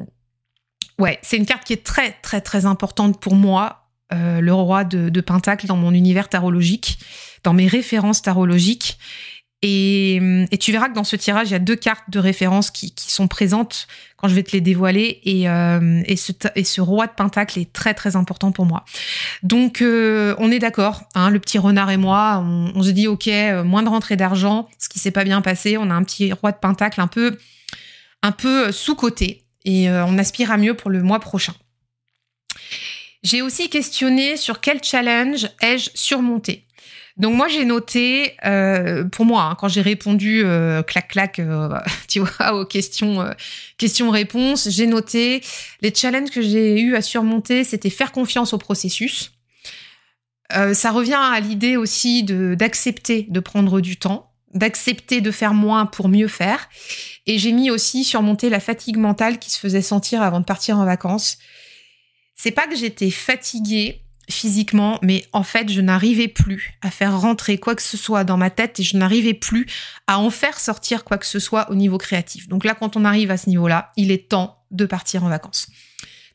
[0.99, 4.85] ouais, c'est une carte qui est très très très importante pour moi, euh, le roi
[4.85, 6.99] de, de Pentacle dans mon univers tarologique,
[7.43, 8.99] dans mes références tarologiques.
[9.63, 10.21] Et,
[10.61, 13.27] tu verras que dans ce tirage, il y a deux cartes de référence qui, sont
[13.27, 15.21] présentes quand je vais te les dévoiler.
[15.25, 18.85] Et, euh, ce, roi de pentacle est très très important pour moi.
[19.43, 23.29] Donc euh, on est d'accord, hein, le petit renard et moi, on, se dit ok,
[23.29, 25.79] euh, moins de rentrée d'argent, ce qui s'est pas bien passé.
[25.79, 27.39] On a un petit roi de pentacle un peu,
[28.23, 31.55] un peu sous côté et on aspire à mieux pour le mois prochain.
[33.25, 36.66] J'ai aussi questionné sur quel challenge ai-je surmonté.
[37.17, 41.71] Donc moi j'ai noté, euh, pour moi, hein, quand j'ai répondu euh, clac clac, euh,
[42.09, 43.25] tu vois, aux questions
[43.79, 45.43] questions-réponses, j'ai noté
[45.81, 49.33] les challenges que j'ai eu à surmonter, c'était faire confiance au processus.
[50.51, 55.87] ça revient à l'idée aussi de d'accepter de prendre du temps, d'accepter de faire moins
[55.87, 56.69] pour mieux faire.
[57.27, 60.79] Et j'ai mis aussi surmonter la fatigue mentale qui se faisait sentir avant de partir
[60.79, 61.39] en vacances.
[62.35, 67.59] C'est pas que j'étais fatiguée, physiquement, mais en fait, je n'arrivais plus à faire rentrer
[67.59, 69.67] quoi que ce soit dans ma tête et je n'arrivais plus
[70.07, 72.49] à en faire sortir quoi que ce soit au niveau créatif.
[72.49, 75.69] Donc là, quand on arrive à ce niveau-là, il est temps de partir en vacances.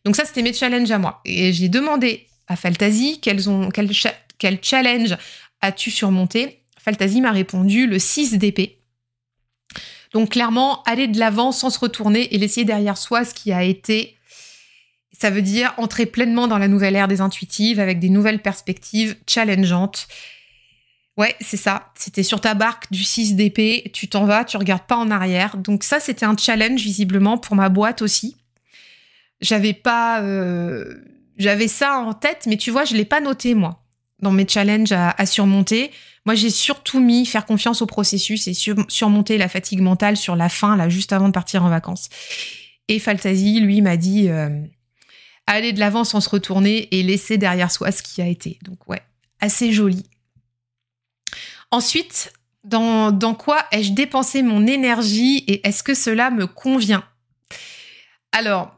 [0.05, 1.21] Donc ça, c'était mes challenges à moi.
[1.25, 5.17] Et j'ai demandé à Faltasi quel challenge
[5.61, 6.63] as-tu surmonté?
[6.79, 8.79] Faltasi m'a répondu le 6 d'épée.
[10.13, 13.63] Donc clairement, aller de l'avant sans se retourner et laisser derrière soi ce qui a
[13.63, 14.17] été
[15.21, 19.15] Ça veut dire entrer pleinement dans la nouvelle ère des intuitives avec des nouvelles perspectives
[19.27, 20.07] challengeantes.
[21.15, 21.91] Ouais, c'est ça.
[21.93, 25.57] C'était sur ta barque du 6 d'épée, tu t'en vas, tu regardes pas en arrière.
[25.57, 28.35] Donc ça, c'était un challenge visiblement pour ma boîte aussi.
[29.41, 30.91] J'avais pas, euh,
[31.37, 33.83] j'avais ça en tête, mais tu vois, je l'ai pas noté moi
[34.23, 35.91] dans mes challenges à, surmonter.
[36.25, 40.49] Moi, j'ai surtout mis faire confiance au processus et surmonter la fatigue mentale sur la
[40.49, 42.09] fin, là, juste avant de partir en vacances.
[42.87, 44.49] Et Faltasi, lui, m'a dit euh,
[45.53, 48.59] aller de l'avant sans se retourner et laisser derrière soi ce qui a été.
[48.63, 49.01] Donc, ouais,
[49.39, 50.03] assez joli.
[51.71, 52.33] Ensuite,
[52.63, 57.03] dans, quoi ai-je dépensé mon énergie et est-ce que cela me convient?
[58.31, 58.75] Alors,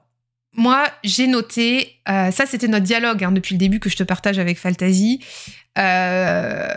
[0.53, 4.03] moi, j'ai noté, euh, ça c'était notre dialogue hein, depuis le début que je te
[4.03, 5.19] partage avec Faltasi.
[5.77, 6.67] Euh,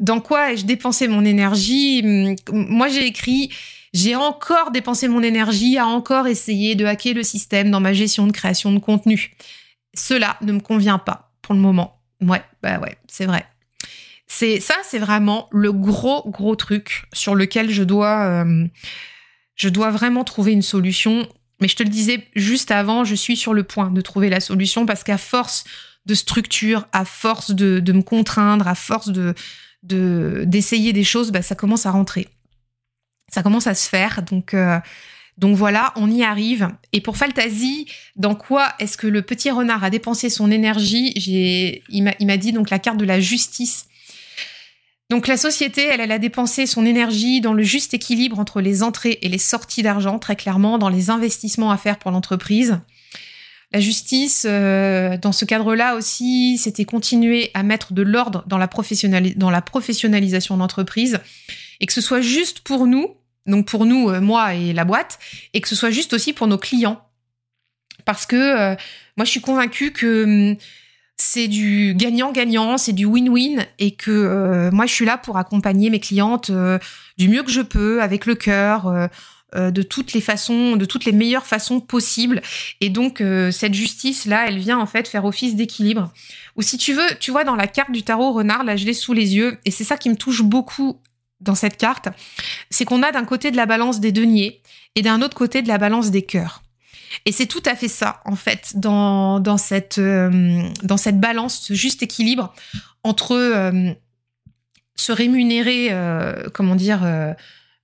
[0.00, 2.34] dans quoi ai-je dépensé mon énergie?
[2.52, 3.50] Moi, j'ai écrit,
[3.92, 8.26] j'ai encore dépensé mon énergie à encore essayer de hacker le système dans ma gestion
[8.26, 9.36] de création de contenu.
[9.94, 12.00] Cela ne me convient pas pour le moment.
[12.20, 13.46] Ouais, bah ouais, c'est vrai.
[14.26, 18.66] C'est ça, c'est vraiment le gros gros truc sur lequel je dois, euh,
[19.56, 21.26] je dois vraiment trouver une solution
[21.60, 24.40] mais je te le disais juste avant, je suis sur le point de trouver la
[24.40, 25.64] solution parce qu'à force
[26.06, 29.34] de structure, à force de, me contraindre, à force de
[29.82, 32.28] d'essayer des choses, bah, ça commence à rentrer.
[33.30, 34.22] Ça commence à se faire.
[34.22, 34.78] Donc, euh,
[35.38, 36.68] donc voilà, on y arrive.
[36.92, 41.12] Et pour Faltasi, dans quoi est-ce que le petit renard a dépensé son énergie?
[41.88, 43.86] Il m'a dit donc la carte de la justice
[45.10, 49.18] donc la société, elle, a dépensé son énergie dans le juste équilibre entre les entrées
[49.22, 52.78] et les sorties d'argent, très clairement, dans les investissements à faire pour l'entreprise.
[53.72, 58.68] La justice, euh, dans ce cadre-là aussi, c'était continuer à mettre de l'ordre dans, la
[59.36, 61.18] dans la professionnalisation d'entreprise,
[61.80, 63.08] et que ce soit juste pour nous,
[63.46, 65.18] donc pour nous, euh, moi et la boîte,
[65.54, 67.02] et que ce soit juste aussi pour nos clients.
[68.04, 68.74] Parce que euh,
[69.16, 70.56] moi, je suis convaincue que hum,
[71.16, 75.90] c'est du gagnant-gagnant, c'est du win-win et que euh, moi je suis là pour accompagner
[75.90, 76.50] mes clientes
[77.18, 79.10] du mieux que je peux, avec le cœur,
[79.54, 82.40] de toutes les façons, de toutes les meilleures façons possibles.
[82.80, 86.10] Et donc cette justice là, elle vient en fait faire office d'équilibre.
[86.56, 88.94] Ou si tu veux, tu vois dans la carte du tarot renard, là je l'ai
[88.94, 91.02] sous les yeux et c'est ça qui me touche beaucoup
[91.40, 92.08] dans cette carte,
[92.70, 94.62] c'est qu'on a d'un côté de la balance des deniers
[94.94, 96.62] et d'un autre côté de la balance des cœurs.
[97.26, 101.60] Et c'est tout à fait ça, en fait, dans, dans, cette, euh, dans cette balance,
[101.60, 102.54] ce juste équilibre
[103.02, 103.90] entre euh,
[104.94, 107.00] se rémunérer, euh, comment dire,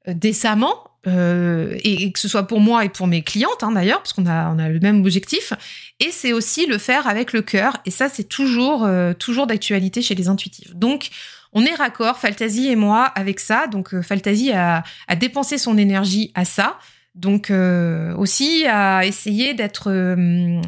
[0.06, 4.26] décemment, et, que ce soit pour moi et pour mes clientes, hein, d'ailleurs, parce qu'on
[4.26, 5.52] a, on a le même objectif,
[5.98, 8.86] et c'est aussi le faire avec le cœur, et ça, c'est toujours,
[9.18, 10.74] toujours d'actualité chez les intuitifs.
[10.74, 11.10] Donc,
[11.56, 13.66] on est raccord, Faltasi et moi, avec ça.
[13.66, 14.84] Donc, Faltasi a,
[15.18, 16.78] dépensé son énergie à ça.
[17.16, 20.60] Donc euh, aussi à essayer d'être, euh,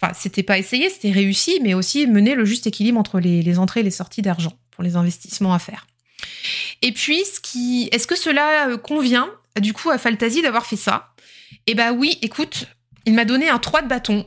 [0.00, 3.80] enfin c'était pas essayer, c'était réussi, mais aussi mener le juste équilibre entre les, entrées
[3.80, 5.86] et les sorties d'argent pour les investissements à faire.
[6.80, 9.28] Et puis, est-ce que cela euh, convient
[9.60, 11.10] du coup à Faltasi d'avoir fait ça?
[11.66, 12.66] Eh ben oui, écoute,
[13.04, 14.26] il m'a donné un 3 de bâton.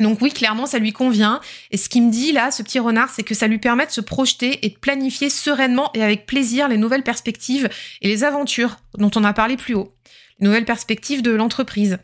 [0.00, 1.40] Donc oui, clairement, ça lui convient.
[1.70, 3.90] Et ce qu'il me dit là, ce petit renard, c'est que ça lui permet de
[3.90, 7.68] se projeter et de planifier sereinement et avec plaisir les nouvelles perspectives
[8.00, 9.92] et les aventures dont on a parlé plus haut
[10.40, 11.98] nouvelle perspective de l'entreprise.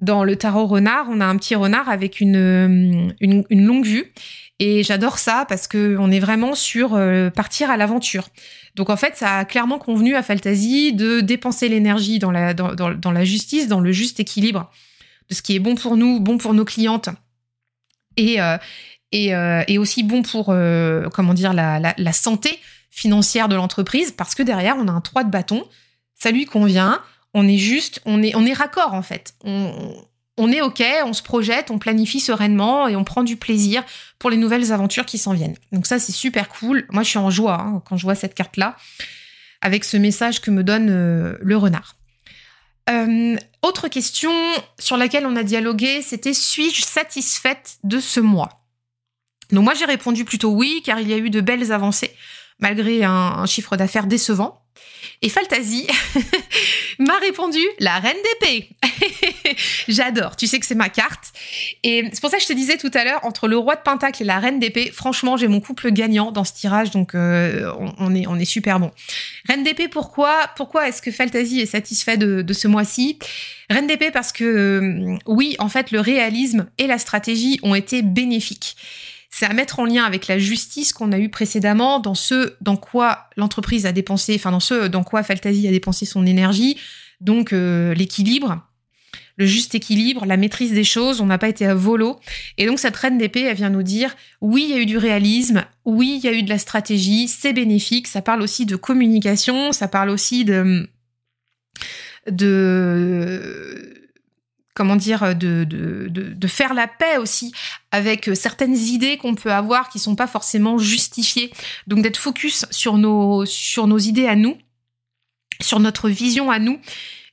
[0.00, 4.12] Dans le tarot renard, on a un petit renard avec une, euh, longue vue.
[4.60, 8.28] Et j'adore ça parce que on est vraiment sur euh, partir à l'aventure.
[8.74, 13.12] Donc en fait, ça a clairement convenu à Faltasi de dépenser l'énergie dans la, dans,
[13.12, 14.70] la justice, dans le juste équilibre
[15.30, 17.08] de ce qui est bon pour nous, bon pour nos clientes
[18.18, 20.54] et, euh, et, aussi bon pour
[21.14, 22.58] comment dire la, la, la santé
[22.90, 25.64] financière de l'entreprise parce que derrière on a un 3 de bâton,
[26.14, 27.00] ça lui convient,
[27.34, 29.34] on est juste, on est, on est raccord en fait.
[29.44, 33.84] On, est ok, on se projette, on planifie sereinement et on prend du plaisir
[34.20, 35.56] pour les nouvelles aventures qui s'en viennent.
[35.72, 36.86] Donc ça, c'est super cool.
[36.90, 38.76] Moi, je suis en joie hein, quand je vois cette carte-là,
[39.62, 41.96] avec ce message que me donne euh, le renard.
[42.88, 44.32] Euh, autre question
[44.78, 48.64] sur laquelle on a dialogué, c'était suis-je satisfaite de ce mois?
[49.50, 52.14] Donc moi, j'ai répondu plutôt oui, car il y a eu de belles avancées,
[52.58, 54.62] malgré un chiffre d'affaires décevant.
[55.20, 55.86] Et Faltasi
[57.00, 58.68] m'a répondu la reine d'épée.
[59.88, 60.36] J'adore.
[60.36, 61.32] Tu sais que c'est ma carte.
[61.82, 63.80] Et c'est pour ça que je te disais tout à l'heure, entre le roi de
[63.80, 67.72] pentacle et la reine d'épée, franchement, j'ai mon couple gagnant dans ce tirage, donc euh,
[67.98, 68.92] on, est, on est super bon.
[69.48, 73.18] Reine d'épée, pourquoi Pourquoi est-ce que Faltasi est satisfait de, ce mois-ci?
[73.70, 78.02] Reine d'épée parce que euh, oui, en fait, le réalisme et la stratégie ont été
[78.02, 78.76] bénéfiques
[79.30, 82.76] c'est à mettre en lien avec la justice qu'on a eu précédemment dans ce dans
[82.76, 86.76] quoi l'entreprise a dépensé, enfin dans ce dans quoi Faltasi a dépensé son énergie,
[87.20, 88.66] donc euh, l'équilibre,
[89.36, 91.20] le juste équilibre, la maîtrise des choses.
[91.20, 92.18] On n'a pas été à volo.
[92.58, 94.98] Et donc cette reine d'épée, elle vient nous dire oui, il y a eu du
[94.98, 98.08] réalisme, oui, il y a eu de la stratégie, c'est bénéfique.
[98.08, 100.88] Ça parle aussi de communication, ça parle aussi de
[102.30, 103.97] de
[104.78, 107.52] comment dire, de, de, faire la paix aussi
[107.90, 111.52] avec certaines idées qu'on peut avoir qui sont pas forcément justifiées.
[111.88, 114.56] Donc d'être focus sur nos, idées à nous,
[115.60, 116.78] sur notre vision à nous,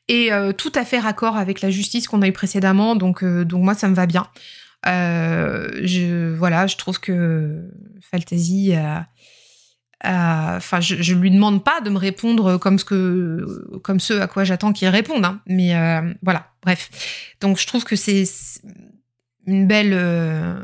[0.07, 2.95] et euh, tout à fait raccord avec la justice qu'on a eu précédemment.
[2.95, 4.27] Donc, euh, moi, ça me va bien.
[4.87, 7.69] Euh, voilà, je trouve que
[8.11, 8.73] Fantasy
[10.03, 14.27] Enfin, je, je lui demande pas de me répondre comme ce que, comme ce à
[14.27, 15.25] quoi j'attends qu'il réponde.
[15.25, 15.41] Hein.
[15.47, 16.89] Mais euh, voilà, bref.
[17.41, 18.25] Donc, je trouve que c'est
[19.47, 20.59] une belle, euh,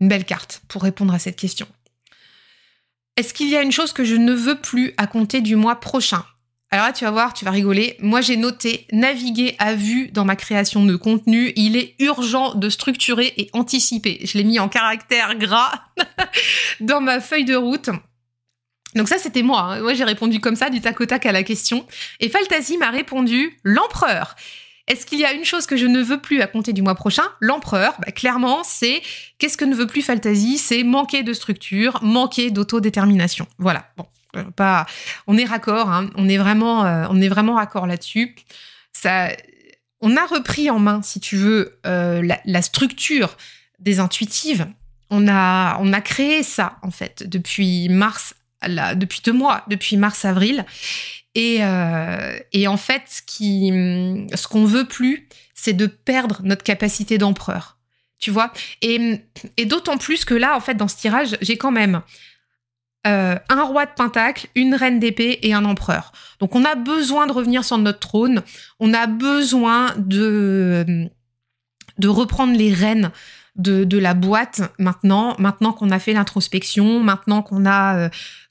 [0.00, 1.66] une belle carte pour répondre à cette question.
[3.16, 5.80] Est-ce qu'il y a une chose que je ne veux plus à compter du mois
[5.80, 6.24] prochain?
[6.70, 7.96] Alors là, tu vas voir, tu vas rigoler.
[8.00, 11.52] Moi, j'ai noté naviguer à vue dans ma création de contenu.
[11.56, 14.20] Il est urgent de structurer et anticiper.
[14.22, 15.72] Je l'ai mis en caractère gras
[16.80, 17.88] dans ma feuille de route.
[18.94, 19.60] Donc ça, c'était moi.
[19.60, 19.80] Hein.
[19.80, 21.86] Moi, j'ai répondu comme ça, du tac au tac à la question.
[22.20, 24.34] Et Faltasi m'a répondu l'empereur.
[24.86, 26.94] Est-ce qu'il y a une chose que je ne veux plus à compter du mois
[26.94, 27.24] prochain?
[27.40, 29.02] L'empereur, bah, clairement, c'est
[29.38, 30.56] qu'est-ce que ne veut plus Faltasi?
[30.56, 33.46] C'est manquer de structure, manquer d'autodétermination.
[33.58, 33.90] Voilà.
[33.98, 34.86] Bon, euh, pas,
[35.26, 35.90] on est raccord.
[35.90, 36.08] Hein.
[36.16, 38.34] On est vraiment, euh, on est vraiment raccord là-dessus.
[40.00, 43.36] On a repris en main, si tu veux, euh, la, la, structure
[43.80, 44.66] des intuitives.
[45.10, 48.34] On a, on a créé ça en fait depuis mars
[48.66, 50.64] depuis deux mois, depuis mars-avril.
[51.34, 53.68] Et, euh, et, en fait, ce qui,
[54.34, 57.78] ce qu'on veut plus, c'est de perdre notre capacité d'empereur.
[58.18, 58.52] Tu vois?
[58.82, 59.20] Et,
[59.64, 62.02] d'autant plus que là, en fait, dans ce tirage, j'ai quand même
[63.06, 66.12] euh, un roi de pentacle, une reine d'épée et un empereur.
[66.40, 68.42] Donc, on a besoin de revenir sur notre trône.
[68.80, 71.08] On a besoin de,
[72.04, 73.12] reprendre les rênes
[73.54, 78.08] de, de la boîte maintenant, maintenant qu'on a fait l'introspection, maintenant qu'on a, euh,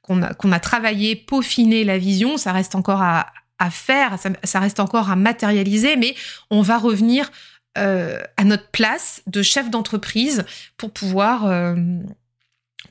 [0.08, 3.26] qu'on a, travaillé, peaufiné la vision, ça reste encore à,
[3.72, 6.16] faire, ça, reste encore à matérialiser, mais
[6.50, 7.32] on va revenir
[7.78, 10.46] euh, à notre place de chef d'entreprise
[10.78, 11.76] pour pouvoir euh,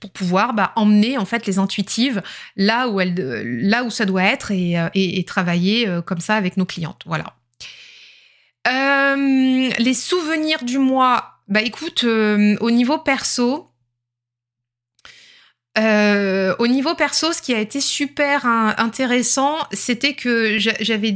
[0.00, 2.22] pour pouvoir bah, emmener en fait les intuitives
[2.56, 3.14] là où elles,
[3.62, 7.02] là ça doit être et, et travailler comme ça avec nos clientes.
[7.06, 7.34] Voilà.
[8.66, 13.70] les souvenirs du mois bah écoute, euh, au niveau perso,
[15.78, 21.14] euh, au niveau perso, ce qui a été super intéressant, c'était que j'avais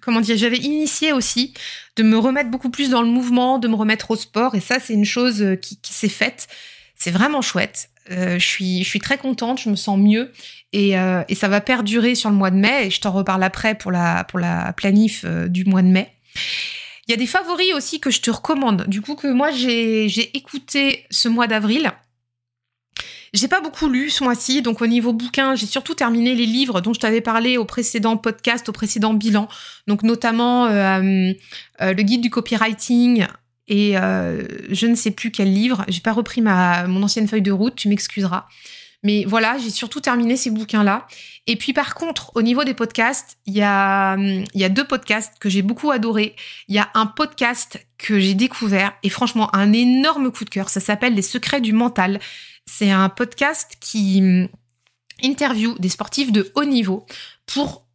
[0.00, 1.52] comment dire, j'avais initié aussi
[1.96, 4.80] de me remettre beaucoup plus dans le mouvement, de me remettre au sport, et ça
[4.80, 6.48] c'est une chose euh, qui, s'est faite.
[6.94, 7.90] C'est vraiment chouette.
[8.10, 10.32] je suis je suis très contente, je me sens mieux
[10.72, 10.94] et,
[11.28, 12.86] et ça va perdurer sur le mois de mai.
[12.86, 16.10] Et je t'en reparle après pour la pour la planif du mois de mai.
[17.08, 18.86] Il y a des favoris aussi que je te recommande.
[18.86, 21.90] Du coup, que moi, j'ai écouté ce mois d'avril.
[23.34, 26.80] J'ai pas beaucoup lu ce mois-ci, donc au niveau bouquin, j'ai surtout terminé les livres
[26.80, 29.48] dont je t'avais parlé au précédent podcast, au précédent bilan,
[29.86, 31.32] donc notamment euh,
[31.80, 33.26] euh, le guide du copywriting
[33.68, 35.84] et euh, je ne sais plus quel livre.
[35.88, 38.46] J'ai pas repris ma mon ancienne feuille de route, tu m'excuseras.
[39.04, 41.06] Mais voilà, j'ai surtout terminé ces bouquins-là.
[41.46, 44.86] Et puis par contre, au niveau des podcasts, il y a, il y a deux
[44.86, 46.34] podcasts que j'ai beaucoup adorés.
[46.66, 50.68] Il y a un podcast que j'ai découvert et franchement un énorme coup de cœur.
[50.68, 52.18] Ça s'appelle Les secrets du mental.
[52.66, 54.48] C'est un podcast qui hum,
[55.22, 57.06] interview des sportifs de haut niveau
[57.46, 57.86] pour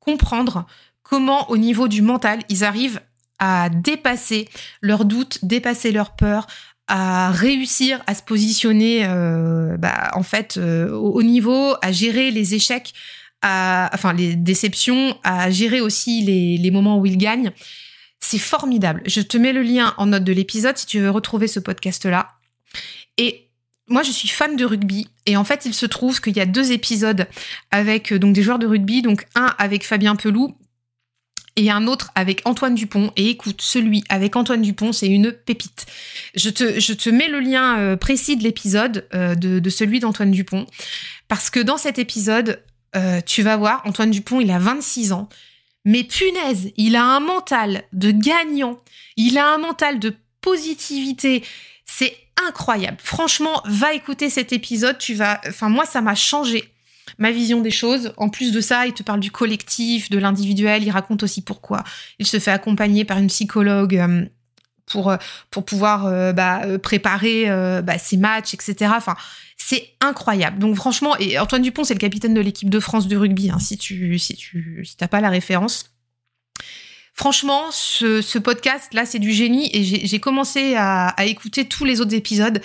[0.00, 0.66] comprendre
[1.02, 3.00] comment au niveau du mental ils arrivent
[3.38, 4.48] à dépasser
[4.80, 6.46] leurs doutes, dépasser leurs peurs,
[6.94, 12.54] à réussir à se positionner euh, bah, en fait euh, au niveau, à gérer les
[12.54, 12.92] échecs,
[13.42, 17.50] enfin les déceptions, à gérer aussi les, moments où ils gagnent.
[18.20, 19.02] C'est formidable.
[19.06, 22.28] Je te mets le lien en note de l'épisode si tu veux retrouver ce podcast-là.
[23.16, 23.48] Et
[23.88, 26.46] moi, je suis fan de rugby et en fait, il se trouve qu'il y a
[26.46, 27.26] deux épisodes
[27.70, 30.54] avec euh, donc des joueurs de rugby, donc un avec Fabien Peloux
[31.56, 33.12] et un autre avec Antoine Dupont.
[33.16, 35.86] Et écoute, celui avec Antoine Dupont, c'est une pépite.
[36.34, 40.30] Je te, je te mets le lien euh, précis de l'épisode euh, de, celui d'Antoine
[40.30, 40.66] Dupont,
[41.28, 42.62] parce que dans cet épisode,
[42.96, 45.28] euh, tu vas voir, Antoine Dupont, il a 26 ans,
[45.84, 48.80] mais punaise, il a un mental de gagnant,
[49.16, 51.42] il a un mental de positivité.
[51.84, 52.98] C'est incroyable.
[53.02, 56.71] Franchement, va écouter cet épisode, tu vas, enfin moi ça m'a changé
[57.18, 58.12] ma vision des choses.
[58.16, 60.82] En plus de ça, il te parle du collectif, de l'individuel.
[60.82, 61.84] Il raconte aussi pourquoi
[62.18, 64.24] il se fait accompagner par une psychologue euh,
[64.86, 65.16] pour euh,
[65.50, 67.46] pour pouvoir euh, bah, préparer
[67.82, 68.92] bah, ses matchs, etc.
[68.96, 69.16] Enfin,
[69.56, 70.58] c'est incroyable.
[70.58, 73.50] Donc franchement, et Antoine Dupont, c'est le capitaine de l'équipe de France de rugby.
[73.50, 75.92] Hein, si tu si tu si pas la référence.
[77.14, 82.62] Franchement, ce, podcast-là, c'est du génie et j'ai commencé à, écouter tous les autres épisodes.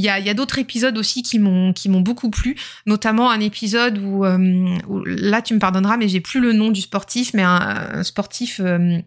[0.00, 4.78] Il y a, d'autres épisodes aussi qui m'ont beaucoup plu, notamment un épisode où, euh,
[5.04, 8.98] là tu me pardonneras, mais j'ai plus le nom du sportif, mais un, sportif euh,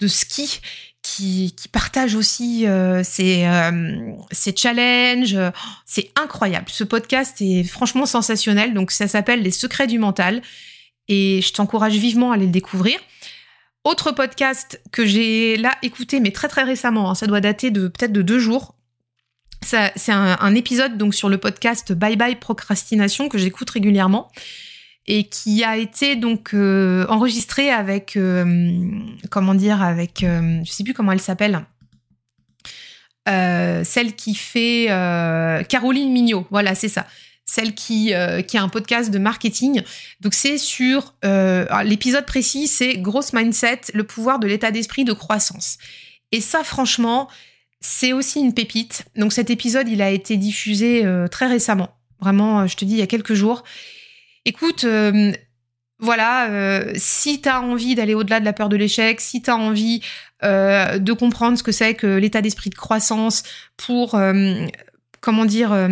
[0.00, 0.60] de ski
[1.02, 3.48] qui, partage aussi euh, ses,
[4.32, 5.38] ses challenges.
[5.86, 6.66] C'est incroyable.
[6.68, 8.74] Ce podcast est franchement sensationnel.
[8.74, 10.42] Donc ça s'appelle Les secrets du mental
[11.06, 12.98] et je t'encourage vivement à aller le découvrir.
[13.84, 17.86] Autre podcast que j'ai là écouté, mais très très récemment, hein, ça doit dater de
[17.86, 18.74] peut-être de deux jours.
[19.64, 24.30] C'est un, épisode donc sur le podcast Bye Bye Procrastination que j'écoute régulièrement
[25.06, 28.72] et qui a été donc euh, enregistré avec euh,
[29.30, 31.64] comment dire avec euh, je sais plus comment elle s'appelle
[33.26, 34.86] celle qui fait
[35.68, 37.06] Caroline Mignot voilà c'est ça
[37.46, 38.12] celle qui,
[38.48, 39.82] qui a un podcast de marketing.
[40.20, 41.14] Donc c'est sur
[41.84, 45.76] l'épisode précis, c'est grosse mindset, le pouvoir de l'état d'esprit de croissance.
[46.32, 47.28] Et ça, franchement,
[47.86, 49.04] c'est aussi une pépite.
[49.14, 51.90] Donc cet épisode, il a été diffusé euh, très récemment.
[52.18, 53.62] Vraiment, je te dis, il y a quelques jours.
[54.46, 54.86] Écoute,
[55.98, 59.56] voilà, si tu as envie d'aller au-delà de la peur de l'échec, si tu as
[59.56, 60.00] envie
[60.42, 63.42] de comprendre ce que c'est que l'état d'esprit de croissance
[63.76, 64.18] pour,
[65.20, 65.88] comment dire,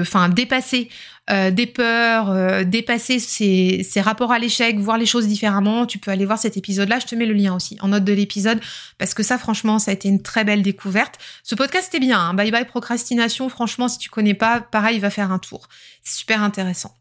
[0.00, 0.88] enfin dépasser
[1.30, 6.10] euh, des peurs, euh, dépasser ses, rapports à l'échec, voir les choses différemment, tu peux
[6.10, 6.98] aller voir cet épisode-là.
[6.98, 8.60] Je te mets le lien aussi en note de l'épisode
[8.98, 11.18] parce que ça, franchement, ça a été une très belle découverte.
[11.42, 12.20] Ce podcast est bien.
[12.20, 12.34] Hein.
[12.34, 13.48] bye bye procrastination.
[13.48, 15.68] Franchement, si tu connais pas, pareil, va faire un tour.
[16.02, 16.94] C'est super intéressant.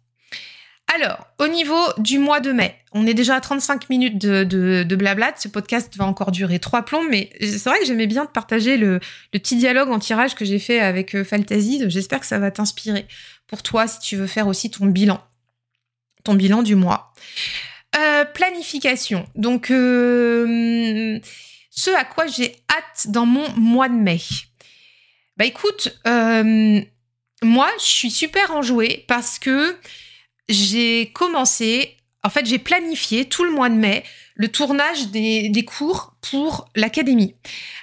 [0.96, 5.34] Alors, au niveau du mois de mai, on est déjà à 35 minutes de, blabla.
[5.38, 8.78] Ce podcast va encore durer trois plombs, mais c'est vrai que j'aimais bien de partager
[8.78, 9.00] le,
[9.32, 11.84] petit dialogue en tirage que j'ai fait avec euh, Fantasy.
[11.88, 13.08] J'espère que ça va t'inspirer
[13.48, 15.20] pour toi si tu veux faire aussi ton bilan,
[16.24, 17.12] ton bilan du mois.
[17.98, 19.26] Euh, planification.
[19.34, 21.20] Donc, euh,
[21.72, 24.22] ce à quoi j'ai hâte dans mon mois de mai.
[25.38, 29.76] Bah écoute, moi, je suis super enjouée parce que
[30.50, 34.04] j'ai commencé, en fait, j'ai planifié tout le mois de mai
[34.36, 37.36] le tournage des, cours pour l'académie.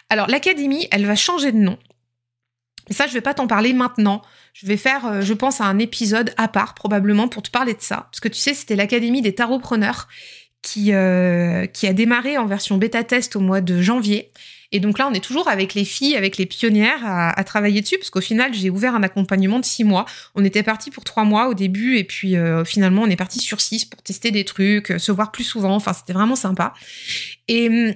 [0.09, 1.79] Alors, l'académie, elle va changer de nom.
[2.91, 4.23] Ça, je vais pas t'en parler maintenant.
[4.53, 7.81] Je vais faire, euh, je pense, un épisode à part, probablement, pour te parler de
[7.81, 8.09] ça.
[8.11, 10.09] Parce que tu sais, c'était l'Académie des tarotpreneurs
[10.61, 14.33] qui, euh, qui a démarré en version bêta-test au mois de janvier.
[14.73, 17.99] Et donc là, on est toujours avec les filles, avec les pionnières à, travailler dessus,
[17.99, 20.07] parce qu'au final, j'ai ouvert un accompagnement de six mois.
[20.35, 23.41] On était parti pour trois mois au début, et puis euh, finalement, on est parti
[23.41, 25.75] sur six pour tester des trucs, se voir plus souvent.
[25.75, 26.75] Enfin, c'était vraiment sympa.
[27.49, 27.95] Et hum,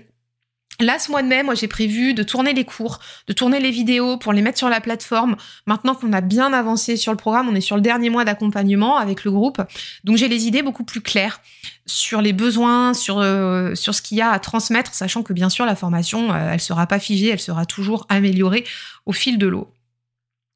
[0.81, 2.99] Là, ce mois de mai, moi, j'ai prévu de tourner les cours,
[3.29, 5.37] de tourner les vidéos pour les mettre sur la plateforme.
[5.67, 8.97] Maintenant qu'on a bien avancé sur le programme, on est sur le dernier mois d'accompagnement
[8.97, 9.63] avec le groupe.
[10.05, 11.41] Donc, j'ai les idées beaucoup plus claires
[11.87, 15.49] sur les besoins, sur, euh, sur ce qu'il y a à transmettre, sachant que, bien
[15.49, 18.65] sûr, la formation, euh, elle sera pas figée, elle sera toujours améliorée
[19.07, 19.69] au fil de l'eau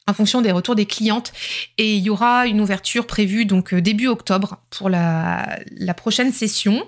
[0.08, 1.32] en fonction des retours des clientes.
[1.76, 5.58] Et il y aura une ouverture prévue donc euh, début octobre pour la,
[5.96, 6.82] prochaine session.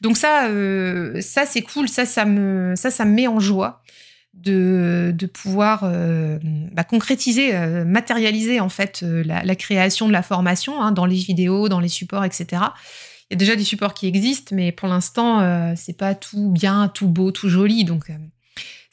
[0.00, 3.82] Donc ça, euh, ça c'est cool, ça, ça me, ça, ça me met en joie
[4.34, 6.38] de, de pouvoir euh,
[6.72, 7.52] bah, concrétiser,
[7.84, 12.24] matérialiser en fait la, création de la formation hein, dans les vidéos, dans les supports,
[12.24, 12.46] etc.
[13.30, 16.88] Il y a déjà des supports qui existent, mais pour l'instant, c'est pas tout bien,
[16.88, 17.84] tout beau, tout joli.
[17.84, 18.10] Donc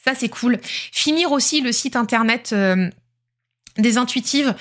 [0.02, 0.58] ça, c'est cool.
[0.62, 2.54] Finir aussi le site internet
[3.76, 4.54] des intuitives.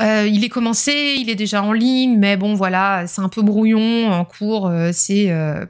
[0.00, 3.42] Euh, il est commencé, il est déjà en ligne, mais bon, voilà, c'est un peu
[3.42, 4.66] brouillon en cours.
[4.66, 5.64] Euh, c'est euh,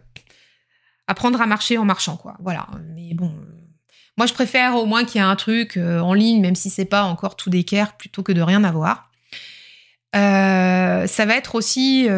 [1.07, 2.37] apprendre à marcher en marchant, quoi.
[2.41, 2.67] Voilà.
[2.95, 3.35] Mais bon,
[4.17, 6.85] moi, je préfère au moins qu'il y ait un truc en ligne, même si c'est
[6.87, 9.11] pas encore tout d'équerre, plutôt que de rien avoir.
[10.15, 12.09] ça va être aussi.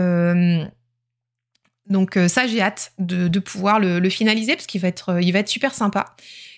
[1.88, 6.14] donc, ça, j'ai hâte de, pouvoir le, finaliser parce qu'il va va être super sympa.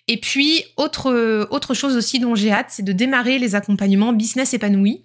[0.09, 4.54] Et puis, autre, autre chose aussi dont j'ai hâte, c'est de démarrer les accompagnements business
[4.54, 5.04] épanoui.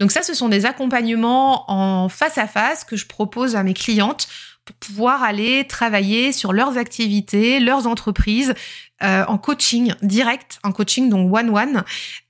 [0.00, 3.74] Donc ça, ce sont des accompagnements en face à face que je propose à mes
[3.74, 4.28] clientes
[4.64, 8.54] pour pouvoir aller travailler sur leurs activités, leurs entreprises,
[9.02, 11.84] euh, en coaching direct, en coaching donc one-one,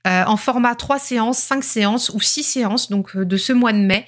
[0.05, 3.73] euh, en format 3 séances, 5 séances ou 6 séances, donc euh, de ce mois
[3.73, 4.05] de mai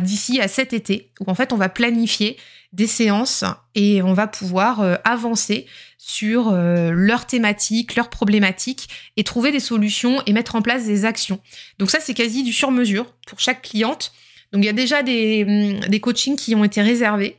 [0.00, 2.36] d'ici à cet été, où en fait on va planifier
[2.76, 3.42] des séances
[3.74, 5.66] et on va pouvoir euh, avancer
[5.96, 11.06] sur euh, leurs thématiques, leurs problématiques et trouver des solutions et mettre en place des
[11.06, 11.40] actions.
[11.78, 14.12] Donc ça, c'est quasi du sur-mesure pour chaque cliente.
[14.52, 15.44] Donc il y a déjà des,
[15.82, 17.38] hum, des coachings qui ont été réservés.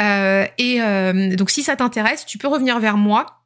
[0.00, 0.78] Euh, et
[1.36, 3.42] donc si ça t'intéresse, tu peux revenir vers moi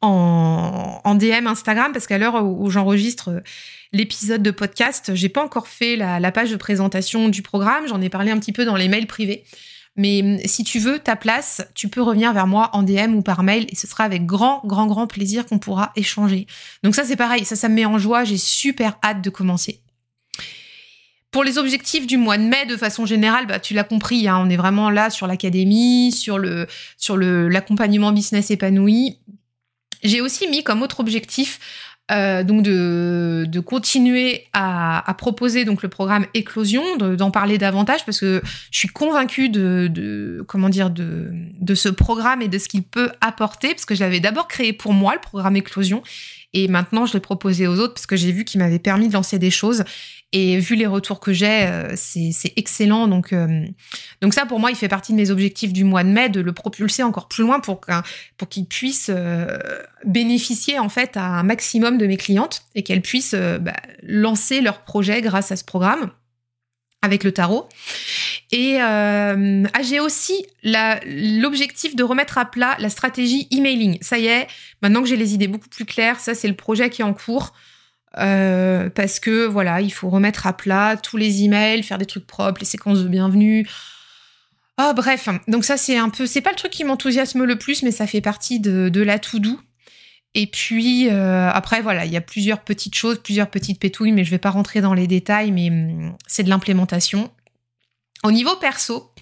[0.00, 3.42] en, DM Instagram parce qu'à l'heure où, j'enregistre
[3.92, 7.86] l'épisode de podcast, j'ai pas encore fait la, page de présentation du programme.
[7.86, 9.44] J'en ai parlé un petit peu dans les mails privés.
[9.96, 13.22] Mais hum, si tu veux ta place, tu peux revenir vers moi en DM ou
[13.22, 16.46] par mail et ce sera avec grand, grand, grand plaisir qu'on pourra échanger.
[16.82, 18.24] Donc ça, c'est pareil, ça, ça me met en joie.
[18.24, 19.80] J'ai super hâte de commencer.
[21.30, 24.38] Pour les objectifs du mois de mai, de façon générale, bah, tu l'as compris, hein,
[24.38, 26.66] on est vraiment là sur l'académie, sur le
[26.98, 29.18] sur le l'accompagnement business épanoui.
[30.02, 31.58] J'ai aussi mis comme autre objectif
[32.12, 38.04] euh, donc de, de continuer à, à, proposer donc le programme Éclosion, d'en parler davantage
[38.04, 42.58] parce que je suis convaincue de, de comment dire de, de ce programme et de
[42.58, 46.02] ce qu'il peut apporter parce que je d'abord créé pour moi le programme Éclosion
[46.54, 49.12] et maintenant je l'ai proposé aux autres parce que j'ai vu qu'il m'avait permis de
[49.12, 49.84] lancer des choses
[50.32, 53.06] et vu les retours que j'ai, euh, c'est excellent.
[53.06, 53.66] Donc, euh,
[54.22, 56.40] donc ça, pour moi, il fait partie de mes objectifs du mois de mai, de
[56.40, 57.94] le propulser encore plus loin pour qu'il
[58.38, 59.58] pour qu'il puisse euh,
[60.06, 64.84] bénéficier en fait à un maximum de mes clientes et qu'elles puissent bah, lancer leur
[64.84, 66.10] projet grâce à ce programme
[67.02, 67.68] avec le tarot.
[68.52, 73.96] Et euh, j'ai aussi l'objectif de remettre à plat la stratégie emailing.
[74.02, 74.46] Ça y est,
[74.82, 77.14] maintenant que j'ai les idées beaucoup plus claires, ça c'est le projet qui est en
[77.14, 77.54] cours.
[78.18, 82.26] Euh, parce que voilà, il faut remettre à plat tous les emails, faire des trucs
[82.26, 83.66] propres, les séquences de bienvenue.
[84.76, 87.82] Ah bref, donc ça c'est un peu, c'est pas le truc qui m'enthousiasme le plus,
[87.82, 89.58] mais ça fait partie de, la to do.
[90.34, 94.24] Et puis euh, après voilà, il y a plusieurs petites choses, plusieurs petites pétouilles, mais
[94.24, 97.30] je vais pas rentrer dans les détails, mais hum, c'est de l'implémentation.
[98.24, 99.12] Au niveau perso,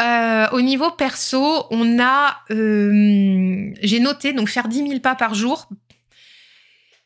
[0.00, 5.34] euh, au niveau perso, on a, euh, j'ai noté donc faire 10 000 pas par
[5.34, 5.68] jour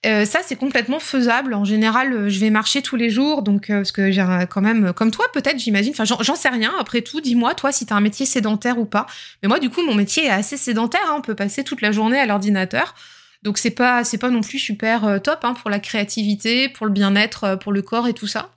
[0.07, 1.55] euh, ça, c'est complètement faisable.
[1.55, 5.11] En général, je vais marcher tous les jours, donc parce que j'ai quand même, comme
[5.11, 5.91] toi, peut-être, j'imagine.
[5.91, 6.73] Enfin, j'en sais rien.
[6.79, 9.07] Après tout, dis-moi, toi, si t'as un métier sédentaire ou pas.
[9.43, 11.01] Mais moi, du coup, mon métier est assez sédentaire.
[11.09, 11.17] Hein.
[11.19, 12.95] On peut passer toute la journée à l'ordinateur,
[13.43, 17.57] donc c'est pas, pas non plus super top hein, pour la créativité, pour le bien-être,
[17.57, 18.53] pour le corps et tout ça.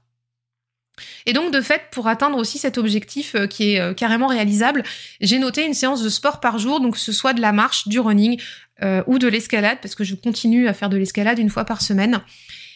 [1.26, 4.84] Et donc, de fait, pour atteindre aussi cet objectif euh, qui est euh, carrément réalisable,
[5.20, 7.88] j'ai noté une séance de sport par jour, donc que ce soit de la marche,
[7.88, 8.40] du running
[8.84, 11.82] euh, ou de l'escalade, parce que je continue à faire de l'escalade une fois par
[11.82, 12.20] semaine.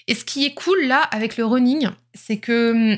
[0.07, 2.97] Et ce qui est cool là avec le running, c'est que hum,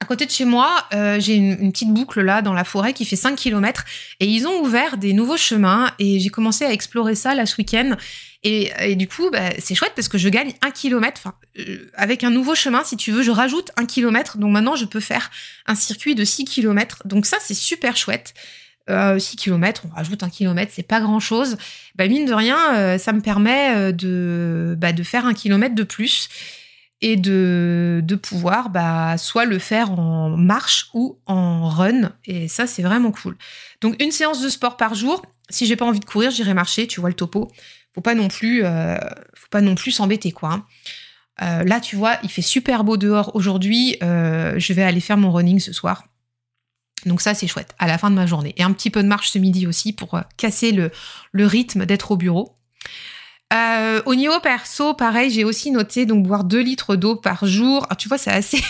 [0.00, 3.14] à côté de chez moi, j'ai une, petite boucle là dans la forêt qui fait
[3.14, 3.84] 5 km
[4.18, 7.54] et ils ont ouvert des nouveaux chemins et j'ai commencé à explorer ça là ce
[7.56, 7.96] week-end
[8.44, 11.28] et, du coup, bah, c'est chouette parce que je gagne un kilomètre.
[11.58, 14.36] Euh, avec un nouveau chemin, si tu veux, je rajoute un kilomètre.
[14.38, 15.30] Donc maintenant, je peux faire
[15.66, 17.02] un circuit de 6 kilomètres.
[17.04, 18.34] Donc ça, c'est super chouette.
[18.90, 21.56] Euh, 6 km, on rajoute un kilomètre, c'est pas grand chose.
[21.94, 25.76] Bah, mine de rien, euh, ça me permet euh, de, bah, de faire un kilomètre
[25.76, 26.28] de plus
[27.00, 32.12] et de, de pouvoir bah, soit le faire en marche ou en run.
[32.24, 33.36] Et ça, c'est vraiment cool.
[33.82, 35.24] Donc, une séance de sport par jour.
[35.48, 37.52] Si j'ai pas envie de courir, j'irai marcher, tu vois le topo
[37.94, 38.96] faut pas non plus, euh,
[39.34, 40.52] faut pas non plus s'embêter quoi.
[40.52, 40.66] Hein.
[41.42, 43.96] Euh, là, tu vois, il fait super beau dehors aujourd'hui.
[44.02, 46.04] Euh, je vais aller faire mon running ce soir.
[47.06, 48.54] Donc ça, c'est chouette, à la fin de ma journée.
[48.58, 50.90] Et un petit peu de marche ce midi aussi pour casser le,
[51.34, 52.56] rythme d'être au bureau.
[54.06, 57.88] au niveau perso, pareil, j'ai aussi noté donc boire 2 litres d'eau par jour.
[57.98, 58.62] tu vois, c'est assez...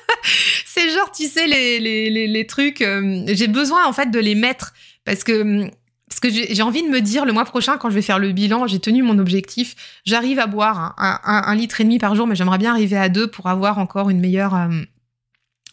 [0.64, 2.78] c'est genre, tu sais, les trucs...
[3.26, 4.72] j'ai besoin en fait de les mettre
[5.04, 5.70] parce que hum,
[6.08, 8.30] parce que j'ai envie de me dire le mois prochain, quand je vais faire le
[8.30, 9.74] bilan, j'ai tenu mon objectif.
[10.04, 13.26] J'arrive à boire un, litre et demi par jour, mais j'aimerais bien arriver à deux
[13.26, 14.68] pour avoir encore une meilleure euh,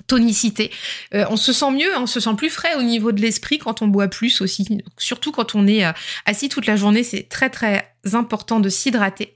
[0.08, 0.72] tonicité.
[1.14, 3.84] Euh, on se sent mieux, on se sent plus frais au niveau de l'esprit quand
[3.84, 4.82] on boit plus aussi.
[4.98, 5.92] Surtout quand on est euh,
[6.26, 9.36] assis toute la journée, c'est très très important de s'hydrater.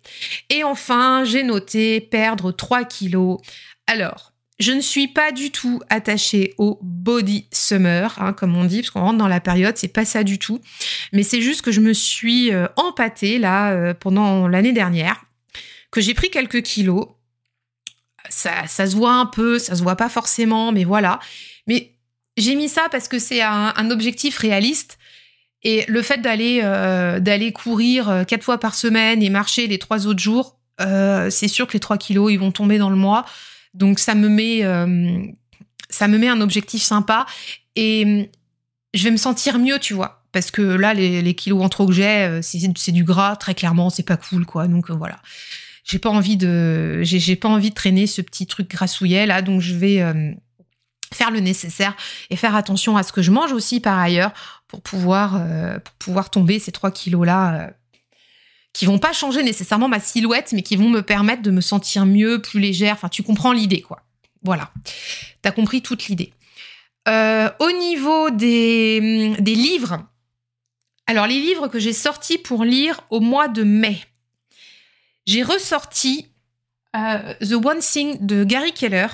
[0.49, 3.37] Et enfin, j'ai noté perdre 3 kilos.
[3.85, 8.81] Alors, je ne suis pas du tout attachée au body summer, hein, comme on dit,
[8.81, 10.59] parce qu'on rentre dans la période, c'est pas ça du tout.
[11.13, 15.23] Mais c'est juste que je me suis euh, empâtée là euh, pendant l'année dernière,
[15.91, 17.05] que j'ai pris quelques kilos.
[18.29, 21.19] Ça, se voit un peu, ça se voit pas forcément, mais voilà.
[21.67, 21.93] Mais
[22.35, 24.97] j'ai mis ça parce que c'est un, objectif réaliste.
[25.63, 30.07] Et le fait d'aller euh, d'aller courir quatre fois par semaine et marcher les trois
[30.07, 33.25] autres jours, c'est sûr que les trois kilos ils vont tomber dans le mois.
[33.77, 35.23] Donc ça me met, euh,
[35.89, 37.25] ça me met un objectif sympa
[37.75, 38.23] et euh,
[38.93, 40.23] je vais me sentir mieux, tu vois.
[40.31, 43.89] Parce que là, les, kilos en trop que j'ai, euh, c'est du gras, très clairement,
[43.89, 44.67] c'est pas cool, quoi.
[44.67, 45.19] Donc voilà.
[45.83, 47.01] J'ai pas envie de,
[47.39, 50.03] pas envie de traîner ce petit truc grassouillet là, donc je vais
[51.13, 51.95] faire le nécessaire
[52.29, 54.33] et faire attention à ce que je mange aussi par ailleurs
[54.67, 55.41] pour pouvoir,
[55.81, 57.71] pour pouvoir tomber ces 3 kilos là
[58.77, 62.05] qui vont pas changer nécessairement ma silhouette, mais qui vont me permettre de me sentir
[62.05, 62.93] mieux, plus légère.
[62.93, 64.03] Enfin, tu comprends l'idée, quoi.
[64.43, 64.71] Voilà.
[65.41, 66.31] T'as compris toute l'idée.
[67.07, 70.05] Euh, au niveau des, des livres,
[71.07, 73.99] alors les livres que j'ai sortis pour lire au mois de mai,
[75.25, 76.27] j'ai ressorti
[76.95, 79.07] euh, The One Thing de Gary Keller,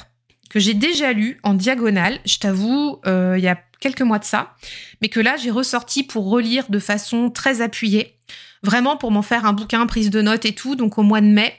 [0.49, 4.25] que j'ai déjà lu en diagonale, je t'avoue, euh, il y a quelques mois de
[4.25, 4.55] ça,
[5.01, 8.17] mais que là j'ai ressorti pour relire de façon très appuyée,
[8.63, 10.75] vraiment pour m'en faire un bouquin, prise de notes et tout.
[10.75, 11.53] Donc au mois de mai,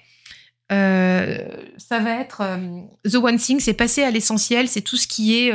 [0.73, 1.39] euh,
[1.77, 5.37] ça va être euh, The One Thing, c'est passer à l'essentiel, c'est tout ce qui
[5.37, 5.53] est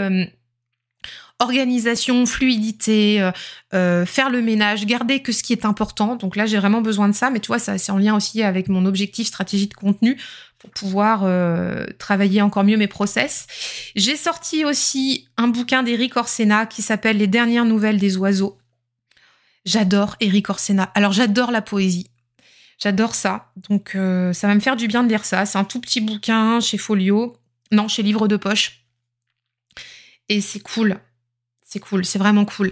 [1.41, 3.31] organisation, fluidité,
[3.71, 6.17] faire le ménage, garder que ce qui est important.
[6.17, 8.43] Donc là, j'ai vraiment besoin de ça, mais tu vois, ça c'est en lien aussi
[8.43, 10.17] avec mon objectif stratégie de contenu
[10.59, 13.47] pour pouvoir euh, travailler encore mieux mes process.
[13.95, 18.58] J'ai sorti aussi un bouquin d'Eric Orsena qui s'appelle Les dernières nouvelles des oiseaux.
[19.65, 20.83] J'adore Eric Orsena.
[20.95, 22.09] Alors j'adore la poésie.
[22.81, 23.51] J'adore ça.
[23.69, 25.45] Donc euh, ça va me faire du bien de lire ça.
[25.45, 27.35] C'est un tout petit bouquin chez Folio.
[27.71, 28.85] Non, chez Livre de Poche.
[30.29, 30.99] Et c'est cool.
[31.63, 32.05] C'est cool.
[32.05, 32.71] C'est vraiment cool.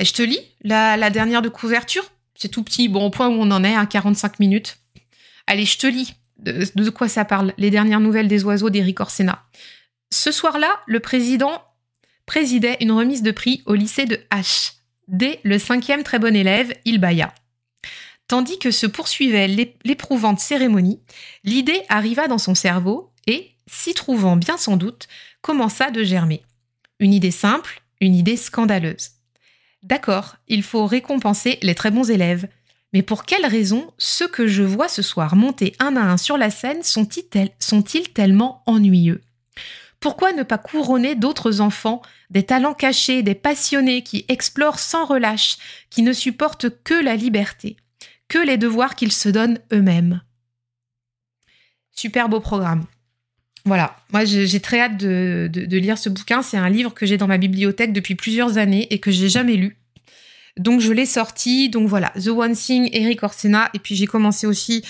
[0.00, 2.04] Je te lis la, dernière de couverture.
[2.34, 2.88] C'est tout petit.
[2.88, 4.78] Bon, au point où on en est, à 45 minutes.
[5.46, 9.44] Allez, je te lis de, quoi ça parle Les dernières nouvelles des oiseaux d'Eric Orsena.
[10.10, 11.62] Ce soir-là, le président
[12.26, 14.73] présidait une remise de prix au lycée de H.
[15.08, 17.34] Dès le cinquième très bon élève, il bailla.
[18.26, 19.48] Tandis que se poursuivait
[19.84, 21.00] l'éprouvante cérémonie,
[21.44, 25.08] l'idée arriva dans son cerveau et, s'y trouvant bien sans doute,
[25.42, 26.42] commença de germer.
[27.00, 29.10] Une idée simple, une idée scandaleuse.
[29.82, 32.48] D'accord, il faut récompenser les très bons élèves,
[32.94, 36.38] mais pour quelle raison ceux que je vois ce soir monter un à un sur
[36.38, 39.20] la scène sont-ils tellement ennuyeux?
[40.04, 45.56] Pourquoi ne pas couronner d'autres enfants, des talents cachés, des passionnés qui explorent sans relâche,
[45.88, 47.78] qui ne supportent que la liberté,
[48.28, 50.20] que les devoirs qu'ils se donnent eux-mêmes?
[51.90, 52.84] Super beau programme.
[53.64, 56.42] Voilà, moi j'ai très hâte de, de, lire ce bouquin.
[56.42, 59.56] C'est un livre que j'ai dans ma bibliothèque depuis plusieurs années et que j'ai jamais
[59.56, 59.78] lu.
[60.58, 61.70] Donc je l'ai sorti.
[61.70, 63.70] Donc voilà, The One Thing, Eric Orsena.
[63.72, 64.84] Et puis j'ai commencé aussi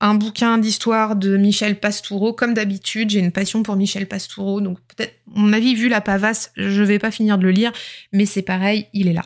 [0.00, 2.32] un bouquin d'histoire de Michel Pastoureau.
[2.32, 4.60] Comme d'habitude, j'ai une passion pour Michel Pastoureau.
[4.60, 7.72] Donc peut-être, mon avis, vu la pavasse, je vais pas finir de le lire,
[8.12, 9.24] mais c'est pareil, il est là.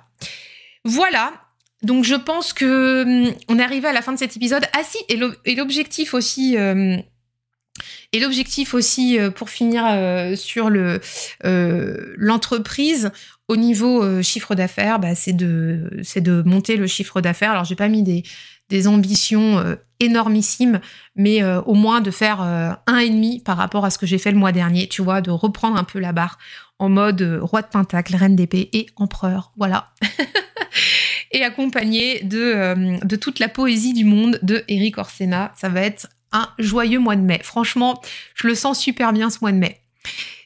[0.84, 1.32] Voilà.
[1.82, 4.64] Donc je pense que hum, on est arrivé à la fin de cet épisode.
[4.72, 6.56] Ah si, et l'objectif aussi.
[6.56, 6.96] Euh,
[8.12, 11.00] et l'objectif aussi, euh, pour finir euh, sur le
[12.16, 13.10] l'entreprise,
[13.48, 17.50] au niveau euh, chiffre d'affaires, bah, c'est de c'est de monter le chiffre d'affaires.
[17.52, 18.22] Alors j'ai pas mis des
[18.68, 20.80] des ambitions euh, énormissimes,
[21.16, 24.18] mais euh, au moins de faire un et demi par rapport à ce que j'ai
[24.18, 24.88] fait le mois dernier.
[24.88, 26.38] Tu vois, de reprendre un peu la barre
[26.78, 29.52] en mode roi de pentacle, reine d'épée et empereur.
[29.56, 29.90] Voilà.
[31.32, 35.52] et accompagné de de toute la poésie du monde de Eric Orsena.
[35.56, 37.40] Ça va être un joyeux mois de mai.
[37.42, 38.00] Franchement,
[38.34, 39.80] je le sens super bien ce mois de mai.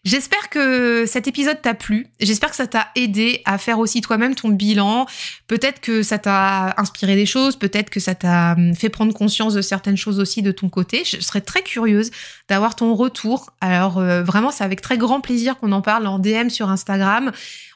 [0.05, 2.09] J'espère que cet épisode t'a plu.
[2.19, 5.07] J'espère que ça t'a aidé à faire aussi toi-même ton bilan.
[5.47, 9.55] Peut-être que ça t'a inspiré des choses, peut-être que ça t'a hum, fait prendre conscience
[9.55, 11.05] de certaines choses aussi de ton côté.
[11.05, 12.11] Je serais très curieuse
[12.49, 13.53] d'avoir ton retour.
[13.61, 17.31] Alors euh, vraiment, c'est avec très grand plaisir qu'on en parle en DM sur Instagram.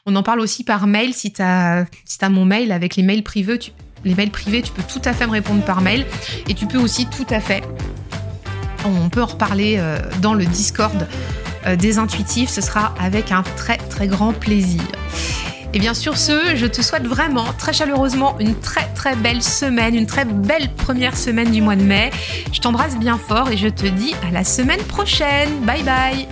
[0.05, 1.85] On en parle aussi par mail si t'as
[2.19, 3.57] as mon mail avec les mails privés.
[3.57, 3.71] Tu,
[4.03, 6.05] les mails privés, tu peux tout à fait me répondre par mail
[6.49, 7.63] et tu peux aussi tout à fait
[8.85, 11.07] on peut en reparler euh, dans le Discord
[11.75, 14.81] des intuitifs, ce sera avec un très très grand plaisir.
[15.73, 19.95] Et bien sur ce, je te souhaite vraiment très chaleureusement une très très belle semaine,
[19.95, 22.09] une très belle première semaine du mois de mai.
[22.51, 25.49] Je t'embrasse bien fort et je te dis à la semaine prochaine.
[25.61, 26.27] Bye bye